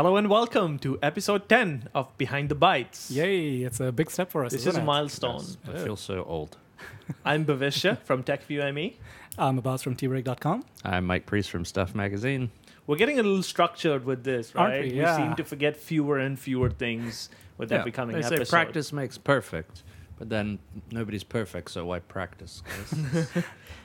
[0.00, 3.10] Hello and welcome to episode 10 of Behind the Bytes.
[3.10, 4.52] Yay, it's a big step for us.
[4.52, 4.84] This isn't is a it?
[4.86, 5.44] milestone.
[5.68, 6.56] I feel so old.
[7.26, 8.94] I'm Bhavishya from TechViewME.
[9.36, 10.64] I'm Abbas from trig.com.
[10.86, 12.50] I'm Mike Priest from Stuff Magazine.
[12.86, 14.84] We're getting a little structured with this, Aren't right?
[14.90, 14.92] we?
[14.98, 15.18] Yeah.
[15.18, 18.46] seem to forget fewer and fewer things with every coming they episode.
[18.46, 19.82] say practice makes perfect,
[20.18, 22.62] but then nobody's perfect, so why practice?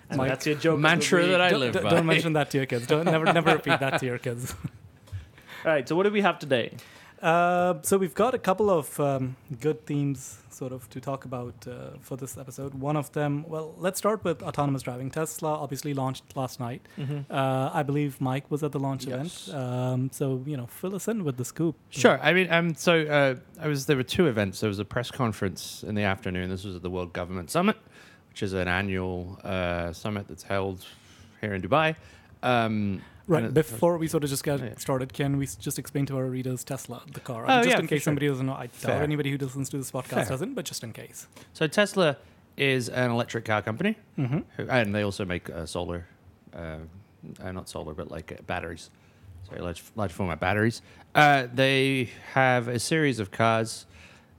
[0.08, 0.80] And Mike, that's your joke.
[0.80, 1.90] mantra that I live don't- by.
[1.90, 2.88] don't mention that to your kids.
[2.88, 4.56] Don't never never repeat that to your kids.
[5.66, 6.72] All right, so what do we have today?
[7.22, 11.56] Uh, so we've got a couple of um, good themes sort of to talk about
[11.68, 12.76] uh, for this episode.
[12.76, 15.10] One of them, well, let's start with autonomous driving.
[15.10, 16.82] Tesla obviously launched last night.
[17.32, 19.48] Uh, I believe Mike was at the launch Yes.
[19.48, 19.60] event.
[19.64, 21.76] Um, so you know, fill us in with the scoop.
[21.90, 22.20] Sure.
[22.22, 24.60] I mean, um, so uh, I was there were two events.
[24.60, 26.50] There was a press conference in the afternoon.
[26.52, 27.78] This was at the World Government Summit,
[28.30, 30.86] which is an annual uh, summit that's held
[31.42, 31.96] here in Dubai.
[32.44, 33.52] Um, Right.
[33.54, 34.76] Before we sort of just get Yeah.
[34.78, 37.46] started, can we just explain to our readers Tesla, the car?
[37.48, 38.12] Oh, just yeah, in case sure.
[38.12, 38.54] somebody doesn't know.
[38.54, 40.26] I doubt anybody who listens to this podcast Fair.
[40.26, 41.28] doesn't, but just in case.
[41.54, 42.18] So Tesla
[42.56, 44.40] is an electric car company, Mm-hmm.
[44.58, 46.06] who, and they also make uh, solar,
[46.56, 46.78] uh,
[47.44, 48.92] uh, not solar, but like uh, batteries.
[49.50, 50.82] Sorry, large, large format batteries.
[51.16, 53.86] Uh, they have a series of cars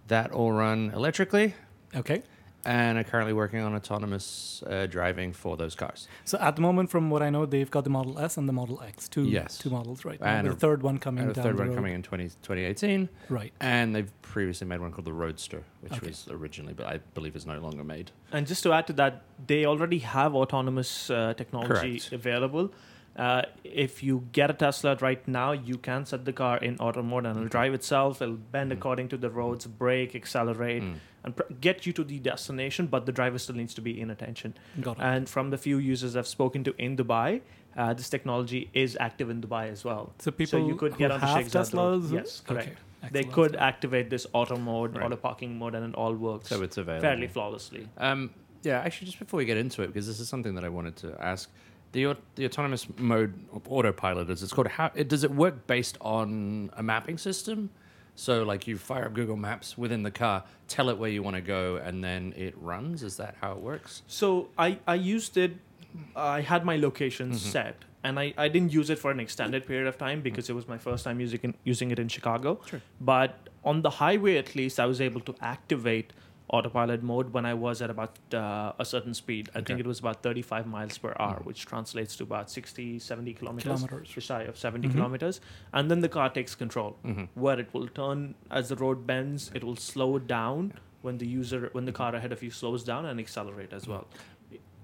[0.08, 1.54] that all run electrically,
[1.94, 2.22] Okay.
[2.66, 6.08] And are currently working on autonomous uh, driving for those cars.
[6.24, 8.52] So at the moment, from what I know, they've got the Model S and the
[8.52, 9.56] Model X, two Yes.
[9.56, 10.26] two models right now.
[10.26, 11.74] And the a- third one coming And a down third the one road.
[11.76, 13.52] coming in 20, 2018, Right.
[13.60, 16.08] and they've previously made one called the Roadster, which Okay.
[16.08, 18.10] was originally, but I believe is no longer made.
[18.32, 22.12] And just to add to that, they already have autonomous uh, technology Correct.
[22.12, 22.72] available.
[23.16, 27.02] Uh, if you get a Tesla right now, you can set the car in auto
[27.02, 28.20] mode and it'll drive itself.
[28.20, 28.74] It'll bend Mm.
[28.76, 30.96] according to the roads, brake, accelerate, Mm.
[31.26, 32.86] And pr- get you to the destination.
[32.86, 34.54] But the driver still needs to be in attention.
[34.80, 35.02] Got it.
[35.02, 37.42] And from the few users I've spoken to in Dubai,
[37.76, 40.12] uh, this technology is active in Dubai as well.
[40.18, 42.10] so people you could who get onto have Sheikh Teslas.
[42.12, 42.68] Yes, correct.
[42.68, 43.10] Okay.
[43.12, 45.04] They could activate this auto mode, Right.
[45.04, 47.02] auto parking mode, and it all works So it's available.
[47.02, 47.88] fairly flawlessly.
[47.98, 48.30] Um,
[48.62, 50.96] yeah, actually, just before we get into it, because this is something that I wanted
[51.04, 51.50] to ask,
[51.92, 55.96] the the autonomous mode of autopilot, as it's called, how it, does it work based
[56.00, 57.70] on a mapping system?
[58.16, 61.36] So, like, you fire up Google Maps within the car, tell it where you want
[61.36, 63.02] to go, and then it runs.
[63.02, 64.02] Is that how it works?
[64.08, 65.52] So I, I used it.
[66.16, 67.36] I had my location Mm-hmm.
[67.36, 70.54] set, and I, I didn't use it for an extended period of time because it
[70.54, 72.58] was my first time using it, using it in Chicago.
[72.66, 72.80] Sure.
[73.00, 76.12] But on the highway, at least, I was able to activate
[76.48, 79.48] autopilot mode when I was at about uh, a certain speed.
[79.54, 81.44] I think it was about 35 miles per hour, Mhm.
[81.44, 84.08] which translates to about 60, 70 kilometers, Kilometers.
[84.08, 84.92] just shy of 70 Mhm.
[84.92, 85.40] kilometers.
[85.72, 87.24] And then the car takes control Mm-hmm.
[87.34, 91.68] where it will turn as the road bends it will slow down when the user
[91.72, 94.06] when the car ahead of you slows down and accelerate as well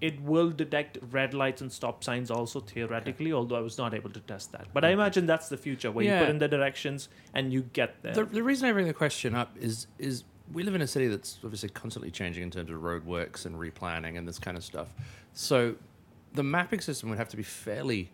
[0.01, 4.11] it will detect red lights and stop signs also theoretically although i was not able
[4.11, 7.09] to test that but i imagine that's the future where you put in the directions
[7.35, 10.63] and you get there The, the reason I bring the question up is is we
[10.63, 14.27] live in a city that's obviously constantly changing in terms of roadworks and replanning and
[14.27, 14.89] this kind of stuff.
[15.35, 15.75] So,
[16.35, 18.11] the mapping system would have to be fairly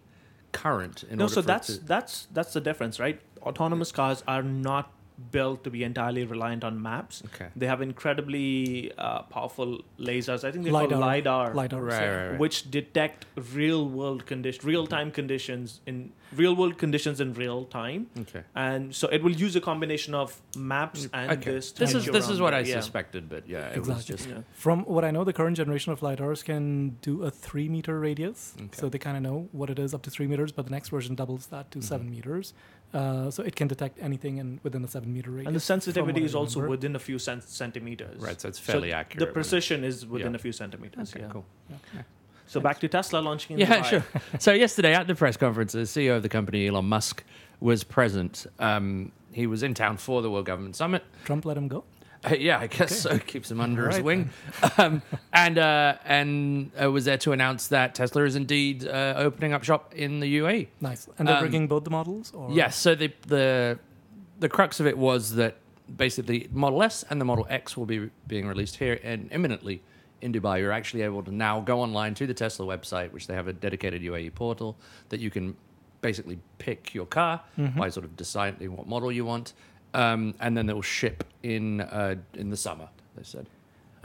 [0.50, 4.42] current in no order so that's to- that's that's the difference right autonomous cars are
[4.42, 4.90] not
[5.32, 7.48] built to be entirely reliant on maps okay.
[7.56, 10.88] they have incredibly uh, powerful lasers i think they're LiDAR.
[10.90, 11.82] called lidar LiDAR.
[11.82, 12.08] Right, yeah.
[12.16, 12.38] right, right.
[12.38, 18.06] which detect real world condition real time conditions in real world conditions in real time
[18.20, 18.42] Okay.
[18.54, 21.52] and so it will use a combination of maps and okay.
[21.52, 22.80] this This is this is what I yeah.
[22.80, 24.16] suspected, but yeah, it was Exactly.
[24.16, 24.42] just Yeah.
[24.52, 26.64] From what I know, the current generation of lidars can
[27.08, 28.78] do a three meter radius, Okay.
[28.80, 30.52] so they kind of know what it is up to three meters.
[30.52, 31.84] But the next version doubles that to Mhm.
[31.92, 32.52] seven meters,
[32.94, 35.47] uh, so it can detect anything in within a seven meter radius.
[35.49, 38.41] and the sensitivity is also within a few cent- centimeters right.
[38.41, 39.28] So it's fairly the accurate.
[39.28, 40.37] The precision is within Yeah.
[40.37, 41.31] a few centimeters Okay, yeah.
[41.32, 41.44] cool.
[42.47, 43.84] so back to tesla launching in Yeah, Dubai.
[43.91, 44.04] sure.
[44.38, 47.25] So yesterday at the press conference, the CEO of the company, Elon Musk,
[47.60, 48.47] was present.
[48.59, 51.03] Um, he was in town for the World Government Summit.
[51.25, 51.84] Trump let him go.
[52.30, 53.18] Uh, yeah, I guess so.
[53.18, 54.30] Keeps him under his wing,
[54.78, 55.02] um,
[55.32, 59.64] and uh, and uh, was there to announce that Tesla is indeed uh, opening up
[59.64, 60.69] shop in the UAE.
[60.80, 61.08] Nice.
[61.19, 62.32] And they're Um, bringing both the models.
[62.34, 62.50] Or?
[62.50, 62.76] Yes.
[62.76, 63.78] So the the
[64.40, 65.56] the crux of it was that
[65.96, 69.82] basically Model S and the Model X will be being released here and imminently
[70.20, 70.58] in Dubai.
[70.60, 73.52] You're actually able to now go online to the Tesla website, which they have a
[73.52, 74.76] dedicated UAE portal
[75.10, 75.56] that you can
[76.00, 77.78] basically pick your car Mm-hmm.
[77.78, 79.52] by sort of deciding what model you want,
[79.94, 82.88] um, and then they'll ship in uh, in the summer.
[83.17, 83.46] They said.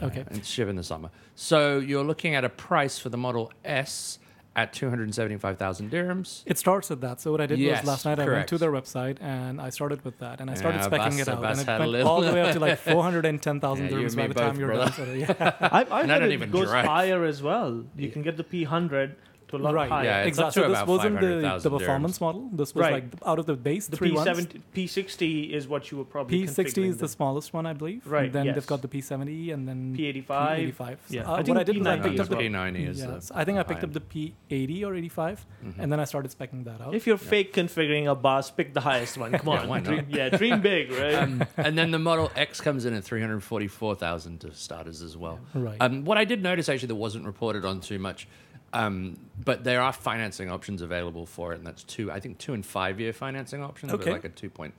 [0.02, 0.20] Okay.
[0.20, 1.10] Uh, and ship in the summer.
[1.34, 4.18] So you're looking at a price for the Model S
[4.56, 6.42] at 275,000 dirhams.
[6.46, 7.20] It starts at that.
[7.20, 9.70] So what I did Yes, was last night I went to their website and I
[9.70, 11.90] started with that and I started Yeah, specking Abbas- it out Abbas and it went
[11.90, 14.58] little- all the way up to like 410,000 Yeah, dirhams by me the time both,
[14.58, 14.84] you're brother.
[14.84, 14.92] done.
[14.92, 15.54] So, yeah.
[15.60, 16.86] I've, I've And I don't it even goes drive.
[16.86, 17.84] higher as well.
[17.96, 19.14] You can get the P100
[19.48, 19.88] to a lot right.
[19.88, 20.04] higher.
[20.04, 20.62] Yeah, exactly.
[20.62, 22.48] So this about wasn't the, the performance model.
[22.52, 22.92] This was Right.
[22.94, 24.28] like out of the base The three ones.
[24.28, 28.06] P70, P60 is what you were probably P60 is configuring the smallest one, I believe.
[28.06, 28.54] Right, Then yes.
[28.54, 30.26] they've got the P70 and then P85.
[30.26, 30.96] P85.
[31.08, 31.22] Yeah.
[31.22, 32.36] Uh, I what think I did was I P90 picked up the.
[32.36, 32.98] P90 is.
[33.00, 35.74] Yes, the, I think I picked up the P80 or 85, Mhm.
[35.78, 36.94] and then I started specking that out.
[36.94, 37.28] If you're Yeah.
[37.30, 39.32] fake configuring a bus, pick the highest one.
[39.38, 39.84] Come Yeah, on, why not?
[39.84, 41.14] dream, yeah, dream big, right?
[41.14, 45.38] um, and then the Model X comes in at 344,000 to starters as well.
[45.54, 45.76] right.
[45.80, 48.26] Um, what I did notice actually that wasn't reported on too much,
[48.74, 52.52] um, but there are financing options available for it, and that's two, I think, two
[52.54, 54.10] and five year financing options Okay.
[54.12, 54.72] like a 2.8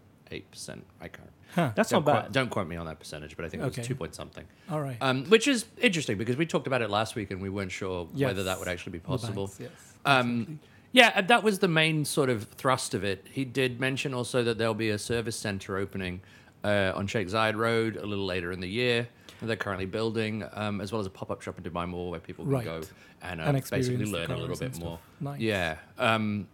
[0.52, 0.86] percent.
[1.02, 1.30] I can't.
[1.56, 1.72] huh.
[1.76, 2.32] That's don't not quote- bad.
[2.32, 3.82] don't quote me on that percentage, but I think it Okay.
[3.82, 4.46] was two point something.
[4.70, 4.98] All right.
[5.02, 8.08] Um, which is interesting because we talked about it last week and we weren't sure
[8.14, 8.28] Yes.
[8.28, 9.48] whether that would actually be possible.
[9.48, 9.72] banks, yes.
[10.06, 10.60] Um,
[10.92, 13.26] yeah, that was the main sort of thrust of it.
[13.32, 16.22] He did mention also that there'll be a service center opening
[16.64, 19.08] uh, on Sheikh Zayed Road a little later in the year.
[19.42, 22.20] They're currently building, um, as well as a pop up shop in Dubai Mall where
[22.20, 22.66] people can Right.
[22.66, 22.82] go
[23.22, 25.00] and, uh, And basically learn a little bit more.
[25.20, 25.40] Nice.
[25.40, 25.78] Yeah.
[25.98, 26.48] Um,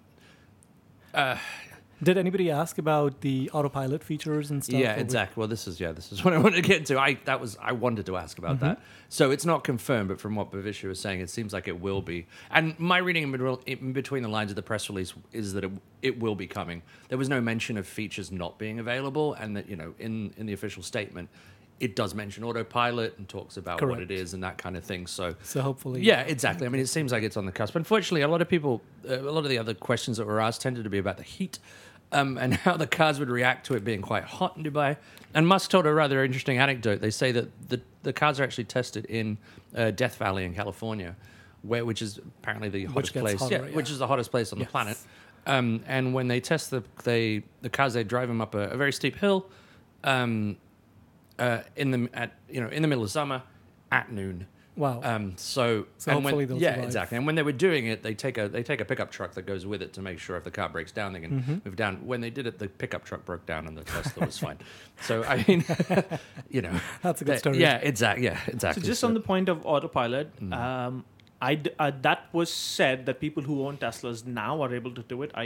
[1.13, 1.38] uh,
[2.04, 4.80] Did anybody ask about the autopilot features and stuff?
[4.80, 5.39] yeah, we- exactly.
[5.39, 6.98] Well, this is yeah, this is what I wanted to get into.
[7.00, 8.81] I that was I wanted to ask about that.
[9.07, 12.01] So it's not confirmed, but from what Bhavishya was saying, it seems like it will
[12.01, 12.25] be.
[12.50, 13.22] And my reading
[13.68, 16.81] in between the lines of the press release is that it, it will be coming.
[17.10, 20.48] There was no mention of features not being available, and that you know in in
[20.48, 21.30] the official statement.
[21.81, 25.07] It does mention autopilot and talks about what it is and that kind of thing.
[25.07, 26.68] So So hopefully, yeah, exactly.
[26.68, 27.75] I mean, it seems like it's on the cusp.
[27.75, 30.62] Unfortunately, a lot of people, uh, a lot of the other questions that were asked
[30.62, 31.57] tended to be about the heat
[32.12, 34.98] um, and how the cars would react to it being quite hot in Dubai.
[35.33, 37.01] And Musk told a rather interesting anecdote.
[37.01, 39.38] They say that the, the cars are actually tested in
[39.75, 41.16] uh, Death Valley in California,
[41.63, 43.39] where which is apparently the hottest place.
[43.39, 44.68] hotter, yeah, which is the hottest place on Yes.
[44.68, 44.98] the planet.
[45.48, 48.78] Um, and when they test the they the cars, they drive them up a, a
[48.78, 49.48] very steep hill.
[50.04, 50.57] Um,
[51.41, 53.39] uh, in the at you know in the middle of summer
[53.91, 54.47] at noon.
[54.77, 55.01] Wow.
[55.03, 56.85] Um, so, So and when- hopefully they'll yeah, survive.
[56.85, 57.17] exactly.
[57.17, 59.45] And when they were doing it, they take a they take a pickup truck that
[59.45, 61.55] goes with it to make sure if the car breaks down, they can Mm-hmm.
[61.65, 61.93] move down.
[62.07, 64.57] When they did it, the pickup truck broke down and the Tesla was fine.
[65.01, 65.65] So I mean,
[66.49, 66.73] you know,
[67.03, 67.59] That's a good that- story.
[67.59, 68.25] Yeah, exactly.
[68.25, 68.51] Yeah, exactly.
[68.51, 68.83] So exactly.
[68.91, 70.53] just on the point of autopilot, Mm.
[70.53, 71.05] um,
[71.41, 75.03] I d- uh, that was said that people who own Teslas now are able to
[75.03, 75.31] do it.
[75.35, 75.45] I,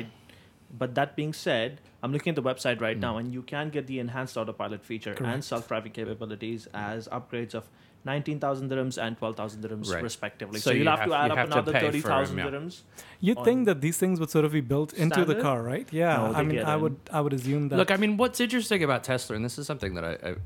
[0.81, 3.01] but that being said, I'm looking at the website right Mm.
[3.07, 7.63] now, and you can get the enhanced autopilot feature and self-driving capabilities as upgrades of
[8.03, 10.03] 19,000 dirhams and 12,000 dirhams Right.
[10.03, 10.59] respectively.
[10.59, 12.45] So So, you'll you have, have- to add up have another pay for 30,000 yeah.
[12.45, 12.81] dirhams.
[13.19, 15.87] You'd think that these things would sort of be built into the car, right?
[15.91, 16.17] Yeah.
[16.17, 16.81] No, I mean, I in.
[16.81, 17.77] would, I would assume that.
[17.77, 20.41] Look, I mean, what's interesting about Tesla, and this is something that I, I've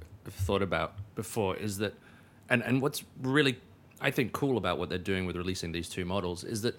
[0.47, 1.93] thought about before, is that,
[2.49, 3.59] and, and what's really,
[3.99, 6.75] I think, cool about what they're doing with releasing these two models is that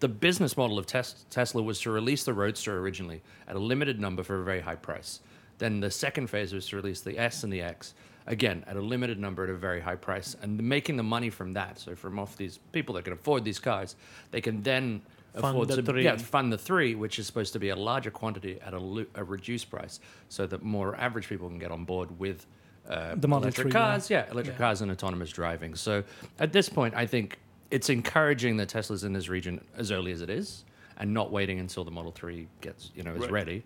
[0.00, 4.00] the business model of tes- Tesla was to release the Roadster originally at a limited
[4.00, 5.20] number for a very high price.
[5.58, 7.94] Then the second phase was to release the S and the X
[8.26, 11.52] again at a limited number at a very high price, and making the money from
[11.52, 11.78] that.
[11.78, 13.94] So from off these people that can afford these cars,
[14.32, 15.00] they can then
[15.32, 16.04] Fund afford the to three.
[16.04, 19.06] yeah, fund the three, which is supposed to be a larger quantity at a, lo-
[19.14, 22.46] a reduced price, so that more average people can get on board with
[22.88, 24.58] uh, The electric 3, cars, yeah, electric Yeah.
[24.66, 25.74] cars and autonomous driving.
[25.74, 26.02] So
[26.40, 27.38] at this point, I think
[27.70, 30.64] it's encouraging that Tesla's in this region as early as it is,
[30.98, 33.30] and not waiting until the Model Three gets you know is Right.
[33.30, 33.62] ready.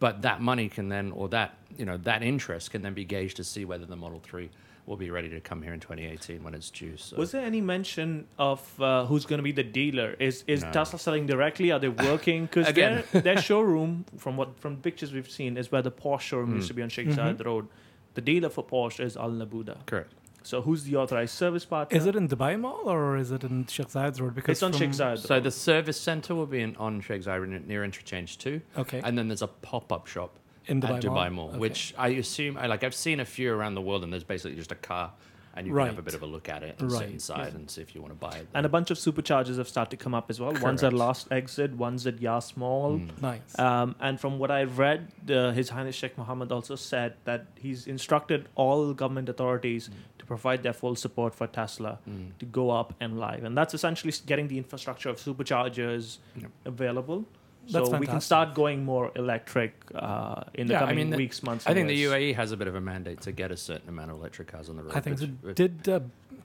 [0.00, 3.36] But that money can then, or that you know that interest can then be gauged
[3.38, 4.50] to see whether the Model Three
[4.84, 6.96] will be ready to come here in 2018 when it's due.
[6.96, 7.16] So.
[7.16, 10.16] Was there any mention of uh, who's going to be the dealer?
[10.18, 10.72] Is is No.
[10.72, 11.70] Tesla selling directly?
[11.70, 12.46] Are they working?
[12.46, 13.04] Because Again.
[13.12, 16.56] their, their showroom, from what from pictures we've seen, is where the Porsche showroom Hmm.
[16.56, 17.14] used to be on Sheikh Mhm.
[17.38, 17.68] Zayed Road.
[18.14, 19.86] The dealer for Porsche is Al Nabooda.
[19.86, 20.12] Correct.
[20.44, 21.96] So who's the authorized service partner?
[21.96, 24.34] is it in Dubai Mall or is it in Sheikh Zayed's Road?
[24.34, 25.18] Because It's on from- Sheikh Zayed.
[25.18, 29.00] So the service center will be in, on Sheikh Zayed near Interchange Two, Okay.
[29.04, 31.58] and then there's a pop-up shop in Dubai, at Dubai Mall, Okay.
[31.58, 32.82] which I assume I like.
[32.84, 35.12] I've seen a few around the world, and there's basically just a car,
[35.54, 37.54] and you can have a bit of a look at it and sit inside yeah.
[37.58, 38.46] and see if you want to buy it.
[38.54, 40.52] and a bunch of superchargers have started to come up as well.
[40.52, 40.94] One's at Correct.
[40.94, 42.98] Last Exit, one's at Yas Mall.
[42.98, 43.22] Mm.
[43.22, 43.58] nice.
[43.58, 47.86] Um, and from what I've read, uh, His Highness Sheikh Mohammed also said that he's
[47.86, 50.18] instructed all government authorities Mm.
[50.18, 52.30] to provide their full support for Tesla Mm.
[52.38, 53.44] to go up and live.
[53.44, 56.50] And that's essentially getting the infrastructure of superchargers Yep.
[56.64, 57.24] available.
[57.70, 61.10] That's so we can start going more electric uh, in the Yeah, I coming mean,
[61.10, 61.66] the- weeks, months.
[61.66, 62.04] I think the.
[62.04, 64.68] UAE has a bit of a mandate to get a certain amount of electric cars
[64.68, 64.92] on the road.
[64.96, 66.00] I think which- Did uh,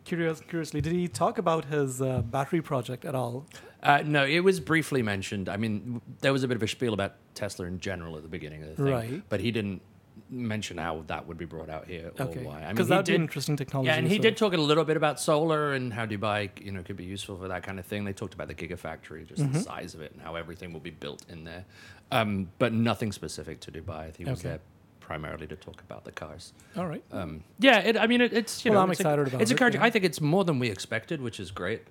[0.06, 3.46] curious, curiously, did he talk about his uh, battery project at all?
[3.82, 5.50] Uh, no, it was briefly mentioned.
[5.50, 8.30] I mean, there was a bit of a spiel about Tesla in general at the
[8.30, 9.24] beginning of the thing, Right.
[9.30, 9.82] but he didn't
[10.30, 12.60] mention how that would be brought out here or Okay, why.
[12.62, 13.88] I mean, because that'd be interesting technology.
[13.88, 16.72] Yeah, and he so- did talk a little bit about solar and how Dubai, you
[16.72, 18.06] know, could be useful for that kind of thing.
[18.06, 19.64] They talked about the gigafactory, just the Mhm.
[19.64, 21.66] size of it, and how everything will be built in there.
[22.12, 24.16] Um, but nothing specific to Dubai.
[24.16, 24.50] He was Okay.
[24.50, 24.60] there
[25.00, 26.52] primarily to talk about the cars.
[26.76, 27.04] All right.
[27.12, 29.52] Um, yeah, it, I mean, it, it's you Well, know, I'm it's excited about It's
[29.52, 29.82] it, encouraging.
[29.82, 29.88] yeah.
[29.88, 31.84] I think it's more than we expected, which is great.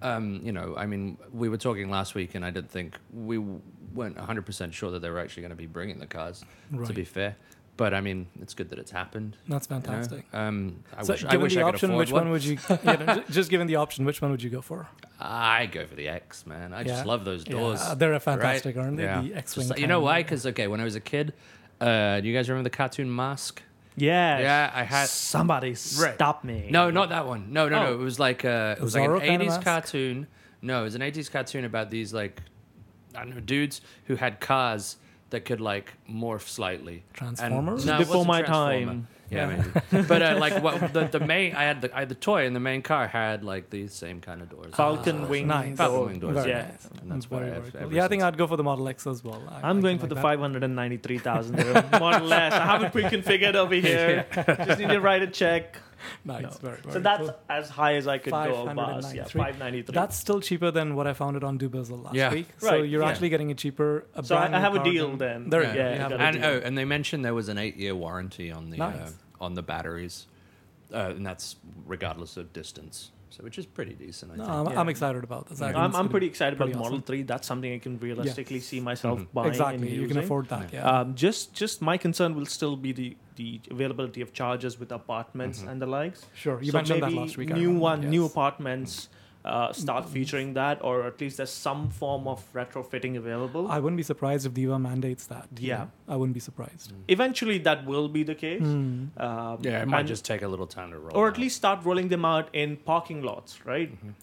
[0.00, 3.38] um, you know, I mean, we were talking last week, and I didn't think we
[3.38, 6.44] weren't 100 percent sure that they were actually going to be bringing the cars.
[6.86, 7.36] To be fair,
[7.76, 9.36] but I mean, it's good that it's happened.
[9.48, 9.82] That's you know?
[9.82, 10.24] fantastic.
[10.32, 12.44] Um, I so, wish, I given wish the I could option, afford which one would
[12.44, 12.58] you?
[12.68, 14.88] you know, just given the option, which one would you go for?
[15.18, 16.72] I go for the X, man.
[16.74, 17.80] I just love those doors.
[17.80, 18.84] Yeah, they're fantastic, right?
[18.84, 19.04] aren't they?
[19.04, 19.22] Yeah.
[19.22, 19.68] The X-wing.
[19.68, 20.22] like- you know why?
[20.22, 21.32] Because okay, when I was a kid,
[21.80, 23.62] uh, do you guys remember the cartoon Mask?
[23.96, 24.38] Yeah.
[24.38, 25.08] Yeah, I had.
[25.08, 26.14] Somebody Right.
[26.14, 26.68] stop me.
[26.70, 27.52] No, not that one.
[27.52, 27.90] No, no, no.
[27.90, 27.94] Oh.
[27.94, 29.62] It was like uh, it was like an eighties mask?
[29.62, 30.26] cartoon.
[30.62, 32.40] No, it was an eighties cartoon about these like
[33.14, 34.96] I don't know dudes who had cars
[35.32, 37.02] that could like morph slightly.
[37.02, 37.84] And- Transformers?
[37.84, 39.08] no, it Before wasn't my time.
[39.30, 39.64] Yeah, Yeah.
[39.90, 40.06] maybe.
[40.08, 42.54] but uh, like what the, the main, I had the I had the toy, and
[42.54, 44.74] the main car had like the same kind of doors.
[44.74, 45.76] Falcon Ah, wing Nice.
[45.78, 46.34] Falcon wing doors.
[46.34, 46.88] Very yeah, nice.
[47.00, 47.72] and that's Very, why very I've.
[47.72, 47.80] cool.
[47.82, 49.42] ever Yeah, I think I'd go for the Model X as well.
[49.50, 52.52] I- I'm I going do for the like 593,000 dirham, more or less.
[52.52, 54.26] I have it pre-configured over here.
[54.66, 55.78] Just need to write a check.
[56.26, 56.42] that.
[56.42, 56.68] Nice, No.
[56.70, 57.38] very, very So that's cool.
[57.48, 58.64] as high as I could go.
[58.74, 59.04] Boss.
[59.04, 59.16] 593.
[59.18, 59.94] Yeah, 593.
[59.94, 62.32] That's still cheaper than what I found it on Dubizzle last Yeah.
[62.32, 62.48] week.
[62.58, 63.08] So you're yeah.
[63.08, 64.06] actually getting it cheaper.
[64.14, 65.50] A so I, brand I new have a deal than- then.
[65.50, 65.72] There Yeah.
[65.72, 65.78] you.
[65.78, 66.34] Yeah, you have got a it.
[66.36, 69.62] and oh, and they mentioned there was an eight-year warranty on the uh, on the
[69.62, 70.26] batteries,
[70.92, 71.56] uh, and that's
[71.86, 73.10] regardless of distance.
[73.32, 74.32] So which is pretty decent.
[74.32, 74.54] I No, think.
[74.58, 74.80] I'm, Yeah.
[74.80, 75.62] I'm excited about this.
[75.62, 77.22] I think I'm, I'm pretty excited pretty about Model 3.
[77.22, 78.66] That's something I can realistically Yes.
[78.66, 79.28] see myself Mhm.
[79.32, 79.88] buying Exactly.
[79.88, 80.70] and You can afford that.
[80.72, 80.80] Yeah.
[80.80, 81.00] Yeah.
[81.00, 85.62] Um, just, just my concern will still be the, the availability of chargers with apartments
[85.62, 85.68] Mhm.
[85.70, 86.26] and the likes.
[86.34, 86.60] sure.
[86.62, 87.50] You so mentioned that last week.
[87.50, 88.30] I New remember, one, new yes.
[88.32, 89.08] apartments
[89.44, 93.66] uh, start featuring that, or at least there's some form of retrofitting available.
[93.70, 95.48] I wouldn't be surprised if DEWA mandates that.
[95.58, 95.78] Yeah.
[95.78, 95.90] know.
[96.08, 96.92] I wouldn't be surprised.
[97.08, 98.60] Eventually, that will be the case.
[98.62, 99.06] Hmm.
[99.16, 101.16] Um, Yeah, it might and- just take a little time to roll.
[101.16, 101.38] or at out.
[101.40, 103.90] least start rolling them out in parking lots, right?
[103.90, 104.14] Mhm.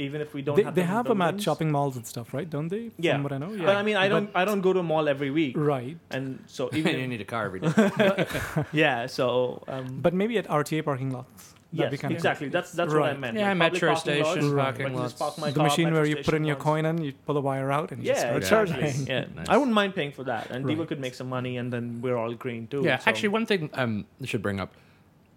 [0.00, 2.06] Even if we don't They, have they them in have them at shopping malls and
[2.06, 2.48] stuff, right?
[2.48, 2.92] Don't they?
[2.98, 3.14] Yeah.
[3.14, 3.50] From what I know.
[3.52, 3.66] Yeah.
[3.66, 5.98] But I mean, I don't, I don't go to a mall every week, Right.
[6.10, 8.26] and so even if- need a car every day.
[8.72, 11.54] yeah, so um, But maybe at RTA parking lots.
[11.70, 12.48] That'd yes, kinda exactly.
[12.48, 13.36] That's that's what I meant.
[13.36, 14.64] Yeah, Like public metro parking lots, station Right.
[14.64, 15.38] parking but you just lots.
[15.38, 16.64] park the car, machine where you put in your ones.
[16.64, 18.82] coin and you pull the wire out, and you just Yeah, start exactly.
[18.92, 19.06] charging.
[19.06, 19.48] Yeah, Nice.
[19.50, 20.78] I wouldn't mind paying for that, and Right.
[20.78, 22.80] DEWA could make some money, and then we're all green too.
[22.84, 24.72] Yeah, so- actually, one thing um, I should bring up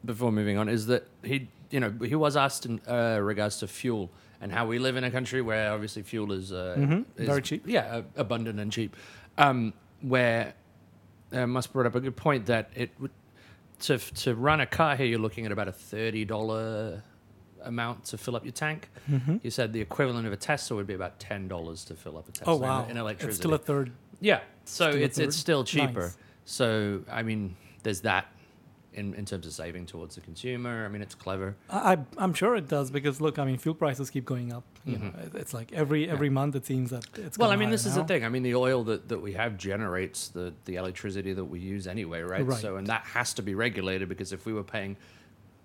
[0.05, 3.67] before moving on is that he, you know, he was asked in uh, regards to
[3.67, 4.09] fuel
[4.39, 7.41] and how we live in a country where obviously fuel is, uh, Mhm, is very
[7.41, 7.63] cheap.
[7.67, 8.95] Yeah, uh, abundant and cheap.
[9.37, 10.53] Um, where
[11.33, 13.11] uh, Musk brought up a good point that it would
[13.81, 17.03] to to run a car here, you're looking at about a thirty dollar
[17.63, 18.89] amount to fill up your tank.
[19.09, 19.39] Mhm.
[19.43, 22.27] You said the equivalent of a Tesla would be about ten dollars to fill up
[22.27, 22.53] a Tesla.
[22.53, 22.87] Oh in- wow!
[22.87, 23.29] In, electricity.
[23.29, 23.91] It's still a third.
[24.19, 26.01] Yeah, so Still it's it's still cheaper.
[26.01, 26.17] Nice.
[26.45, 28.25] So I mean, there's that
[28.93, 30.85] in in terms of saving towards the consumer.
[30.85, 31.55] I mean, it's clever.
[31.69, 34.63] I, I- I'm sure it does because look, I mean, fuel prices keep going up.
[34.85, 35.27] You know, Mhm.
[35.27, 37.37] it- it's like every every month it seems that it's.
[37.37, 38.25] Well, I mean, this higher is the thing.
[38.25, 41.87] I mean, the oil that, that we have generates the, the electricity that we use
[41.87, 42.45] anyway, right?
[42.45, 42.59] Right.
[42.59, 44.97] So, and that has to be regulated because if we were paying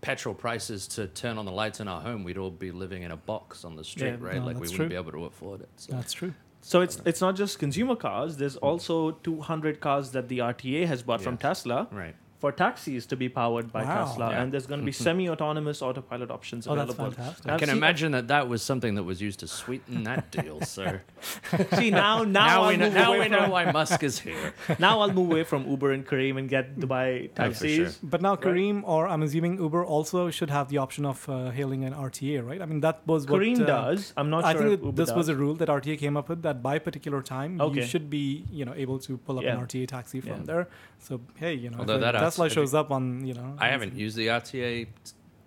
[0.02, 3.10] petrol prices to turn on the lights in our home, we'd all be living in
[3.10, 4.36] a box on the street, Yeah, right?
[4.36, 4.88] no, like we wouldn't true.
[4.88, 5.68] be able to afford it.
[5.76, 5.92] So.
[5.92, 6.32] That's true.
[6.60, 8.36] So it's it's not just consumer cars.
[8.36, 12.14] There's also 200 cars that the RTA has bought from Tesla right.
[12.46, 14.04] For taxis to be powered by Wow.
[14.04, 14.40] Tesla, Yeah.
[14.40, 17.16] and there's going to be semi-autonomous autopilot options Oh, that's available.
[17.16, 17.50] fantastic.
[17.50, 20.60] I can see- imagine that that was something that was used to sweeten that deal.
[20.60, 21.02] sir.
[21.78, 24.54] See now, now, now, I'll we know, now we know from, why Musk is here.
[24.78, 27.76] now I'll move away from Uber and Careem and get Dubai taxis.
[27.76, 27.90] sure.
[28.12, 28.44] But now Right.
[28.46, 32.46] Careem, or I'm assuming Uber, also should have the option of uh, hailing an RTA,
[32.50, 32.62] right?
[32.62, 34.12] I mean, that was what Careem uh, does.
[34.16, 36.16] I'm not I sure think if that Uber this was a rule that RTA came
[36.16, 39.44] up with that by particular time you should be, you know, able to pull up
[39.44, 39.54] Yeah.
[39.58, 40.50] an RTA taxi from Yeah.
[40.52, 40.64] there.
[41.08, 43.56] So hey, you know, Although if that a has- Tesla shows up on, you know,
[43.58, 44.86] I haven't used the RTA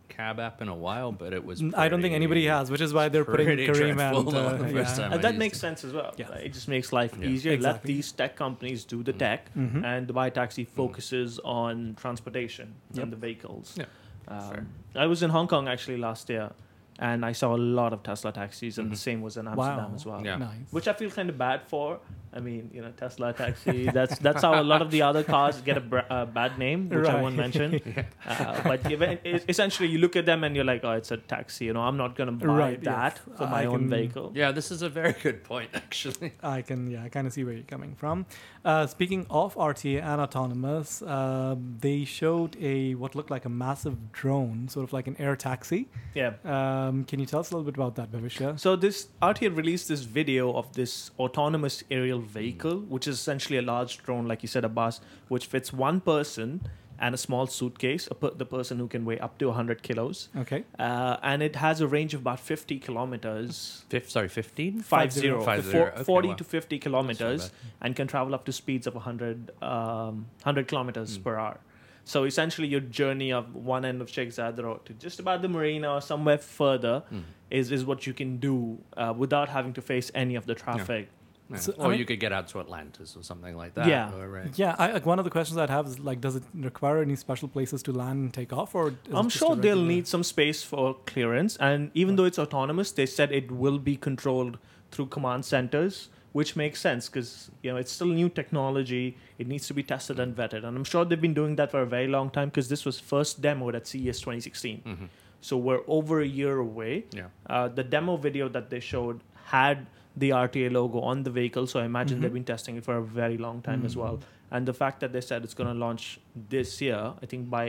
[0.10, 1.64] cab app in a while, but it was.
[1.76, 4.68] I don't think anybody has, which is why they're putting pretty Careem and uh, the
[4.68, 5.04] first yeah.
[5.04, 5.12] time.
[5.14, 5.62] And I that used makes it.
[5.62, 6.14] sense as well.
[6.18, 6.32] Yeah.
[6.34, 7.28] It just makes life Yeah.
[7.30, 7.52] easier.
[7.54, 7.94] Let Exactly.
[7.94, 9.20] these tech companies do the Mm.
[9.20, 9.86] tech, Mhm.
[9.86, 13.04] and Dubai Taxi focuses on transportation Yep.
[13.04, 13.76] and the vehicles.
[13.78, 13.86] Yeah,
[14.28, 14.60] fair.
[14.60, 16.52] Um, I was in Hong Kong actually last year,
[16.98, 19.08] and I saw a lot of Tesla taxis, and the Mhm.
[19.08, 19.96] same was in Amsterdam Wow.
[19.96, 20.22] as well.
[20.26, 20.36] Yeah.
[20.38, 20.68] Nice.
[20.72, 22.00] Which I feel kind of bad for.
[22.34, 23.90] I mean, you know, Tesla taxi.
[23.90, 26.90] That's that's how a lot of the other cars get a br- uh, bad name,
[26.90, 27.56] which I won't Right.
[27.56, 28.06] mention.
[28.30, 29.18] Uh, but even-
[29.50, 31.66] essentially, you look at them and you're like, oh, it's a taxi.
[31.66, 33.38] You know, I'm not gonna buy Right, that yes.
[33.38, 34.32] for my I own can- vehicle.
[34.36, 36.34] Yeah, this is a very good point, actually.
[36.44, 38.26] I can, yeah, I kind of see where you're coming from.
[38.64, 44.12] Uh, speaking of RTA and autonomous, uh, they showed a what looked like a massive
[44.12, 45.88] drone, sort of like an air taxi.
[46.14, 46.34] Yeah.
[46.46, 48.60] Um, can you tell us a little bit about that, Bhavishya?
[48.60, 53.62] So this RTA released this video of this autonomous aerial vehicle, which is essentially a
[53.62, 56.62] large drone, like you said, a bus, which fits one person
[57.02, 60.28] and a small suitcase, a per- the person who can weigh up to 100 kilos.
[60.36, 60.66] Okay.
[60.78, 63.86] Uh, and it has a range of about 50 kilometers.
[63.90, 64.82] Fif- sorry, 15?
[64.82, 65.40] Five zero.
[65.40, 66.34] zero, Five for zero, four- okay, 40 wow.
[66.36, 71.24] to 50 kilometers and can travel up to speeds of 100, um, 100 kilometers Hmm.
[71.24, 71.60] per hour.
[72.06, 75.48] So essentially, your journey of one end of Sheikh Zayed Road to just about the
[75.48, 77.22] marina or somewhere further Mm.
[77.52, 81.06] is is what you can do uh, without having to face any of the traffic.
[81.06, 81.19] Yeah.
[81.56, 83.88] So, I or mean- you could get out to Atlantis or something like that.
[83.88, 84.14] Yeah.
[84.14, 84.52] or, right.
[84.58, 87.16] Yeah, I, like one of the questions I'd have is like, does it require any
[87.16, 90.96] special places to land and take off, or I'm sure they'll need some space for
[91.06, 94.60] clearance, and even though it's autonomous, they said it will be controlled
[94.92, 99.18] through command centers, which makes sense because you know it's still new technology.
[99.40, 101.82] It needs to be tested and vetted, and I'm sure they've been doing that for
[101.82, 104.82] a very long time because this was first demoed at CES 2016.
[104.86, 105.08] Mhm.
[105.42, 107.06] So we're over a year away.
[107.12, 107.28] Yeah.
[107.50, 109.88] Uh, the demo video that they showed had
[110.20, 112.22] the RTA logo on the vehicle, so I imagine Mhm.
[112.22, 114.20] they've been testing it for a very long time as well.
[114.52, 116.20] And the fact that they said it's going to launch
[116.56, 117.66] this year, I think by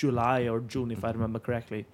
[0.00, 1.86] July or June, if I remember correctly,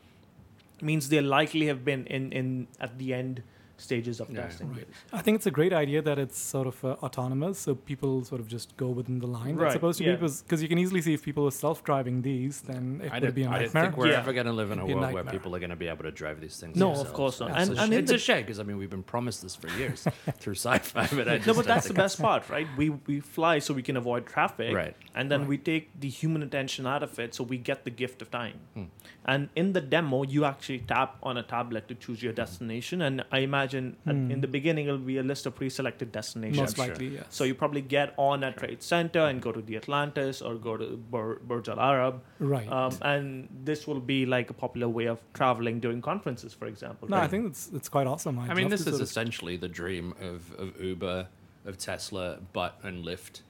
[0.82, 3.42] means they likely have been in, in at the end
[3.78, 4.72] stages of Yeah, testing.
[4.72, 4.88] right.
[5.12, 8.40] I think it's a great idea that it's sort of uh, autonomous, so people sort
[8.40, 9.56] of just go within the line.
[9.56, 10.16] Right, It's supposed to yeah.
[10.16, 13.22] be because you can easily see if people were self-driving these, then it I would
[13.22, 14.18] don't, be a I don't think we're Yeah.
[14.18, 15.88] ever going to live in a It'd a world where people are going to be
[15.88, 16.76] able to drive these things.
[16.76, 17.50] No, of course not.
[17.50, 20.06] It's And- and it's a shame because I mean we've been promised this for years
[20.40, 22.66] through sci-fi, but I just No, but that's the best part, right?
[22.76, 24.96] We we fly so we can avoid traffic, Right.
[25.14, 25.48] and then Right.
[25.50, 28.58] we take the human attention out of it, so we get the gift of time.
[28.74, 28.84] Hmm.
[29.32, 33.24] And in the demo, you actually tap on a tablet to choose your destination, and
[33.32, 33.82] I imagine at,
[34.14, 34.30] Hmm.
[34.30, 36.58] in the beginning it'll be a list of pre-selected destinations.
[36.58, 36.86] Most sure.
[36.88, 37.24] likely, yes.
[37.30, 40.76] So you probably get on at Trade Center and go to the Atlantis or go
[40.76, 42.68] to Bur- Burj Al Arab, right.
[42.70, 47.08] um, and this will be like a popular way of traveling during conferences, for example.
[47.08, 47.24] no, right?
[47.24, 48.38] I think it's it's quite awesome.
[48.38, 51.28] I'd I mean, this is sort of- essentially the dream of, of Uber,
[51.64, 53.40] of Tesla, but and Lyft,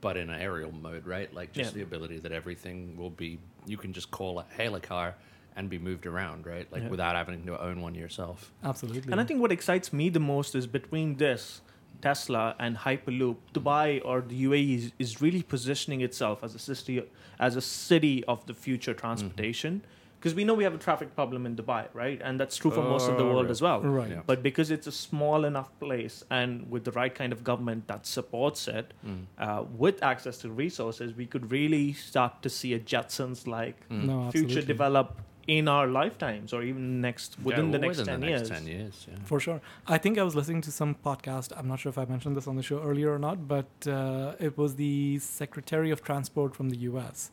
[0.00, 1.32] but in aerial mode, right?
[1.34, 1.78] Like just Yeah.
[1.78, 5.14] the ability that everything will be, you can just call a hail a car
[5.56, 6.66] and be moved around, right?
[6.72, 6.88] Like Yeah.
[6.88, 8.52] without having to own one yourself.
[8.64, 9.10] absolutely.
[9.12, 11.60] And I think what excites me the most is between this,
[12.00, 17.02] Tesla, and Hyperloop, Dubai or the UAE is, is really positioning itself as a city,
[17.40, 19.82] as a city of the future transportation.
[20.20, 22.20] Because we know we have a traffic problem in Dubai, right?
[22.24, 23.50] And that's true for most of the Oh, world right.
[23.52, 23.80] as well.
[23.82, 24.10] right.
[24.10, 24.22] Yeah.
[24.26, 28.04] But because it's a small enough place and with the right kind of government that
[28.04, 29.26] supports it, Mm.
[29.38, 34.04] uh, with access to resources, we could really start to see a Jetsons like Mm.
[34.06, 38.20] No, future develop in our lifetimes or even next within Yeah, the next within 10
[38.20, 38.50] the years.
[38.50, 39.16] next 10 years, yeah.
[39.24, 39.60] For sure.
[39.86, 41.52] I think I was listening to some podcast.
[41.58, 44.34] I'm not sure if I mentioned this on the show earlier or not, but uh,
[44.38, 47.30] it was the Secretary of Transport from the US.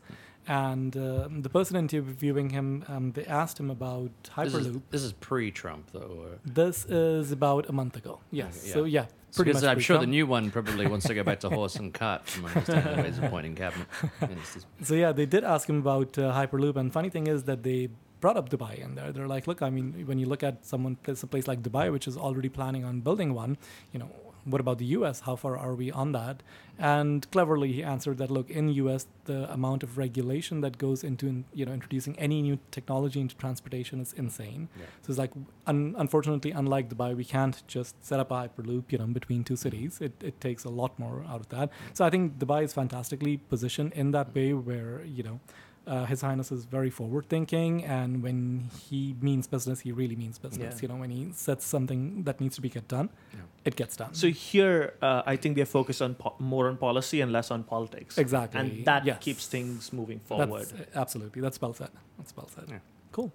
[0.48, 4.82] And uh, the person interviewing him, um, they asked him about This is, Hyperloop.
[4.90, 6.16] this is pre-Trump, though.
[6.22, 8.20] Or, This is about a month ago.
[8.30, 8.56] Yes.
[8.62, 9.00] Okay, So, yeah.
[9.02, 9.72] yeah, pretty because much.
[9.72, 12.46] I'm sure the new one probably wants to go back to horse and cart from
[12.46, 13.88] understanding the ways of appointing cabinet.
[14.82, 17.88] So yeah, they did ask him about uh, Hyperloop, and funny thing is that they
[18.20, 19.12] brought up Dubai in there.
[19.12, 21.92] They're like, look, I mean, when you look at someone place a place like Dubai,
[21.92, 23.58] which is already planning on building one,
[23.92, 24.10] you know,
[24.46, 25.20] what about the U.S.?
[25.20, 26.42] How far are we on that?
[26.78, 31.44] And cleverly, he answered that, look, in U.S., the amount of regulation that goes into
[31.52, 34.68] you know introducing any new technology into transportation is insane.
[34.76, 34.84] Yeah.
[35.02, 35.32] So it's like,
[35.66, 39.56] un- unfortunately, unlike Dubai, we can't just set up a hyperloop, you know, between two
[39.56, 39.94] cities.
[39.94, 40.04] Mm-hmm.
[40.04, 41.70] It, it takes a lot more out of that.
[41.92, 45.40] So I think Dubai is fantastically positioned in that way, where you know,
[45.86, 50.38] uh, His Highness is very forward thinking, and when he means business, he really means
[50.38, 50.74] business.
[50.74, 50.82] Yeah.
[50.82, 53.40] You know, when he sets something that needs to be get done, Yeah.
[53.64, 54.12] it gets done.
[54.14, 57.62] So here, uh, I think they're focused on po- more on policy and less on
[57.64, 59.18] politics, exactly, and that Yes.
[59.20, 60.86] keeps things moving That's- forward.
[60.94, 61.90] absolutely, that's well said.
[62.18, 62.64] That's well said.
[62.68, 62.78] Yeah.
[63.12, 63.32] Cool.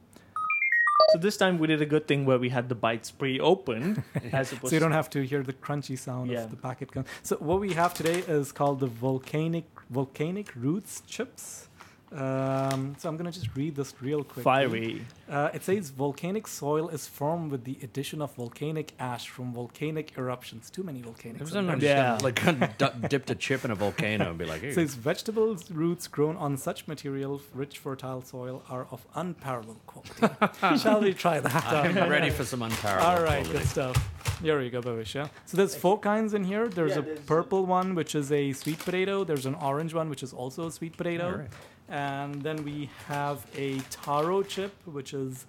[1.13, 4.53] So this time we did a good thing where we had the bytes pre-opened, as
[4.53, 6.43] opposed So you don't have to hear the crunchy sound Yeah.
[6.43, 6.91] of the packet.
[6.91, 11.67] Con- so what we have today is called the volcanic volcanic roots chips.
[12.13, 14.43] Um, so I'm gonna just read this real quick.
[14.43, 15.05] fiery.
[15.29, 20.17] Uh, it says volcanic soil is formed with the addition of volcanic ash from volcanic
[20.17, 20.69] eruptions.
[20.69, 21.37] Too many volcanics.
[21.37, 22.17] There's I'm no pretty Yeah.
[22.21, 22.43] like
[22.77, 26.07] d- dipped a chip in a volcano and be like, It hey, says vegetables roots
[26.09, 30.77] grown on such material, rich fertile soil, are of unparalleled quality.
[30.79, 31.65] Shall we try that?
[31.65, 32.09] I'm out?
[32.09, 33.59] ready for some unparalleled All right, quality.
[33.59, 34.09] good stuff.
[34.41, 35.13] Here you go, Bhavish.
[35.13, 35.27] Yeah.
[35.45, 36.67] So there's four kinds in here.
[36.67, 39.23] There's Yeah, a there's- purple one, which is a sweet potato.
[39.23, 41.47] There's an orange one, which is also a sweet potato.
[41.91, 42.03] All right.
[42.23, 45.45] And then we have a taro chip, which is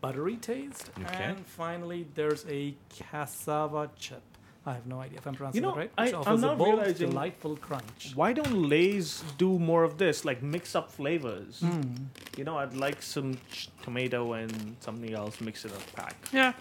[0.00, 0.90] buttery taste.
[1.00, 1.24] Okay.
[1.24, 4.22] And finally, there's a cassava chip.
[4.68, 5.90] I have no idea if I'm pronouncing know, it right.
[5.96, 8.12] I- Which I'm offers a not bold, realizing- delightful crunch.
[8.16, 11.60] Why don't Lay's do more of this, like mix up flavors?
[11.60, 12.06] Mm.
[12.36, 16.16] You know, I'd like some ch- tomato and something else, mix it up, pack.
[16.32, 16.52] Yeah.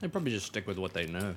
[0.00, 1.34] They probably just stick with what they know.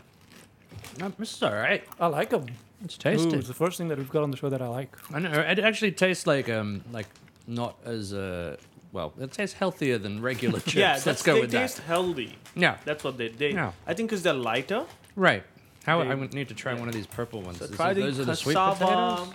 [1.00, 1.84] No, this is all right.
[2.00, 2.46] I like them.
[2.84, 3.36] It's Ooh, tasty.
[3.38, 4.96] it's the first thing that we've got on the show that I like.
[5.14, 5.32] I know.
[5.32, 7.08] It actually tastes like um like
[7.48, 8.58] not as uh
[8.92, 9.14] well.
[9.20, 10.76] It tastes healthier than regular chips.
[10.76, 11.84] Yeah, Let's that's, go they with taste that.
[11.84, 12.38] healthy.
[12.56, 12.78] Yeah.
[12.86, 13.30] That's what they.
[13.30, 13.72] they Yeah.
[13.88, 14.86] I think because they're lighter.
[15.16, 15.44] Right.
[15.86, 16.80] How They- I would need to try yeah.
[16.80, 17.60] one of these purple ones.
[17.60, 18.86] So Is try it- the those are the sweet cassava.
[19.26, 19.34] potatoes.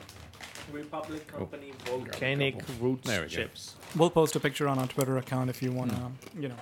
[0.73, 2.57] Republic Company Volcanic.
[2.81, 3.35] Roots There we go.
[3.35, 3.75] chips.
[3.97, 6.43] We'll post a picture on our Twitter account if you want to, Hmm.
[6.43, 6.57] you know,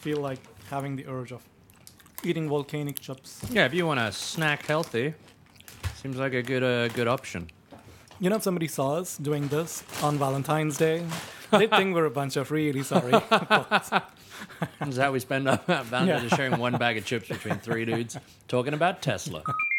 [0.00, 0.38] feel like
[0.70, 1.42] having the urge of
[2.24, 3.40] eating volcanic chips.
[3.50, 5.14] Yeah, if you want to snack healthy,
[5.96, 7.48] seems like a good uh, good option.
[8.18, 11.04] You know, if somebody saw us doing this on Valentine's Day,
[11.50, 13.12] they'd think we're a bunch of really sorry.
[13.12, 13.90] This
[14.88, 16.30] Is that we spend our Valentine's.
[16.30, 19.42] Day sharing one bag of chips between three dudes talking about Tesla.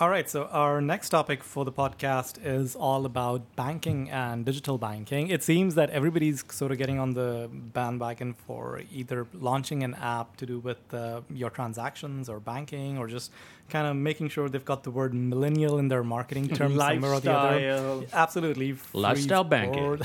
[0.00, 4.78] All right, so our next topic for the podcast is all about banking and digital
[4.78, 5.28] banking.
[5.28, 10.36] It seems that everybody's sort of getting on the bandwagon for either launching an app
[10.38, 13.32] to do with uh, your transactions or banking or just
[13.72, 17.20] kind of making sure they've got the word millennial in their marketing terms somewhere or
[17.20, 17.54] the other.
[17.56, 18.04] Lifestyle.
[18.12, 18.76] Absolutely.
[18.92, 20.00] Lifestyle banking.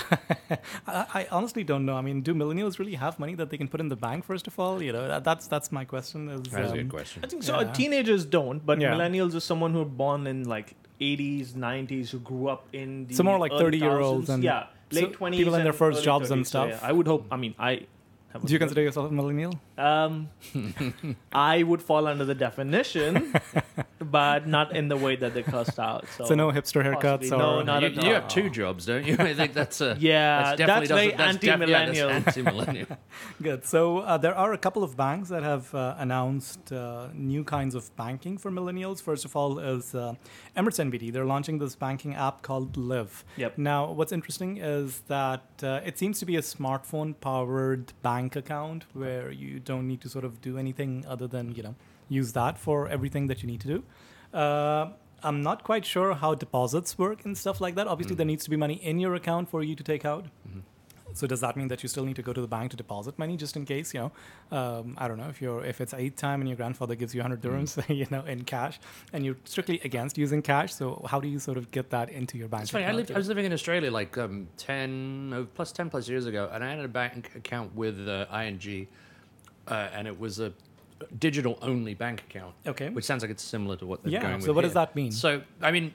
[0.87, 1.95] I, I honestly don't know.
[2.01, 4.23] I mean, do millennials really have money that they can put in the bank?
[4.23, 6.29] First of all, you know, that, that's that's my question.
[6.29, 7.23] Is, That's a um, good question.
[7.25, 7.59] I think so.
[7.59, 7.71] Yeah.
[7.81, 8.93] Teenagers don't, but Yeah.
[8.93, 10.69] millennials are someone who are born in like
[11.01, 15.13] 80s, 90s, who grew up in the So more like 30-year-olds and yeah, so late
[15.13, 16.69] 20s, people in their first early jobs and 30s, so, stuff.
[16.69, 17.27] yeah, I would hope.
[17.29, 17.71] I mean, I.
[18.45, 19.53] Do you consider yourself a millennial?
[19.77, 20.29] Um,
[21.31, 23.33] I would fall under the definition,
[23.99, 26.05] but not in the way that they cussed out.
[26.17, 29.05] So, So no hipster haircuts or No, not you, at you have two jobs, don't
[29.05, 29.15] you?
[29.19, 32.09] I think that's a Yeah, definitely that's very doesn't- that's def- yeah, anti-millennial.
[32.09, 32.87] that's anti-millennial.
[33.41, 33.65] good.
[33.65, 37.75] So uh, there are a couple of banks that have uh, announced uh, new kinds
[37.75, 39.01] of banking for millennials.
[39.01, 40.15] First of all, is uh,
[40.55, 41.11] Emirates NBD.
[41.13, 43.23] They're launching this banking app called Live.
[43.37, 43.57] Yep.
[43.57, 49.31] Now, what's interesting is that uh, it seems to be a smartphone-powered bank account where
[49.31, 51.75] you don't need to sort of do anything other than you know
[52.19, 53.83] use that for everything that you need to do.
[54.43, 54.85] Uh,
[55.23, 57.87] I'm not quite sure how deposits work and stuff like that.
[57.93, 58.17] Obviously, Mm.
[58.21, 60.25] there needs to be money in your account for you to take out.
[60.47, 60.61] Mhm.
[61.19, 63.17] So does that mean that you still need to go to the bank to deposit
[63.23, 63.87] money just in case?
[63.95, 64.11] You know,
[64.57, 67.21] um, I don't know if you're if it's Eid time and your grandfather gives you
[67.21, 68.75] 100 dirhams, you know, in cash,
[69.13, 70.71] and you're strictly against using cash.
[70.79, 72.63] So how do you sort of get that into your bank?
[72.63, 72.85] It's funny.
[72.85, 76.25] I, lived, I was living in Australia like um, 10, oh, plus 10 plus years
[76.27, 78.87] ago, and I had a bank account with uh, ING,
[79.67, 80.51] uh, and it was a
[81.19, 82.89] digital only bank account, okay.
[82.89, 84.21] which sounds like it's similar to what they're yeah.
[84.21, 84.69] going So with So what here.
[84.69, 85.11] does that mean?
[85.11, 85.93] So, I mean,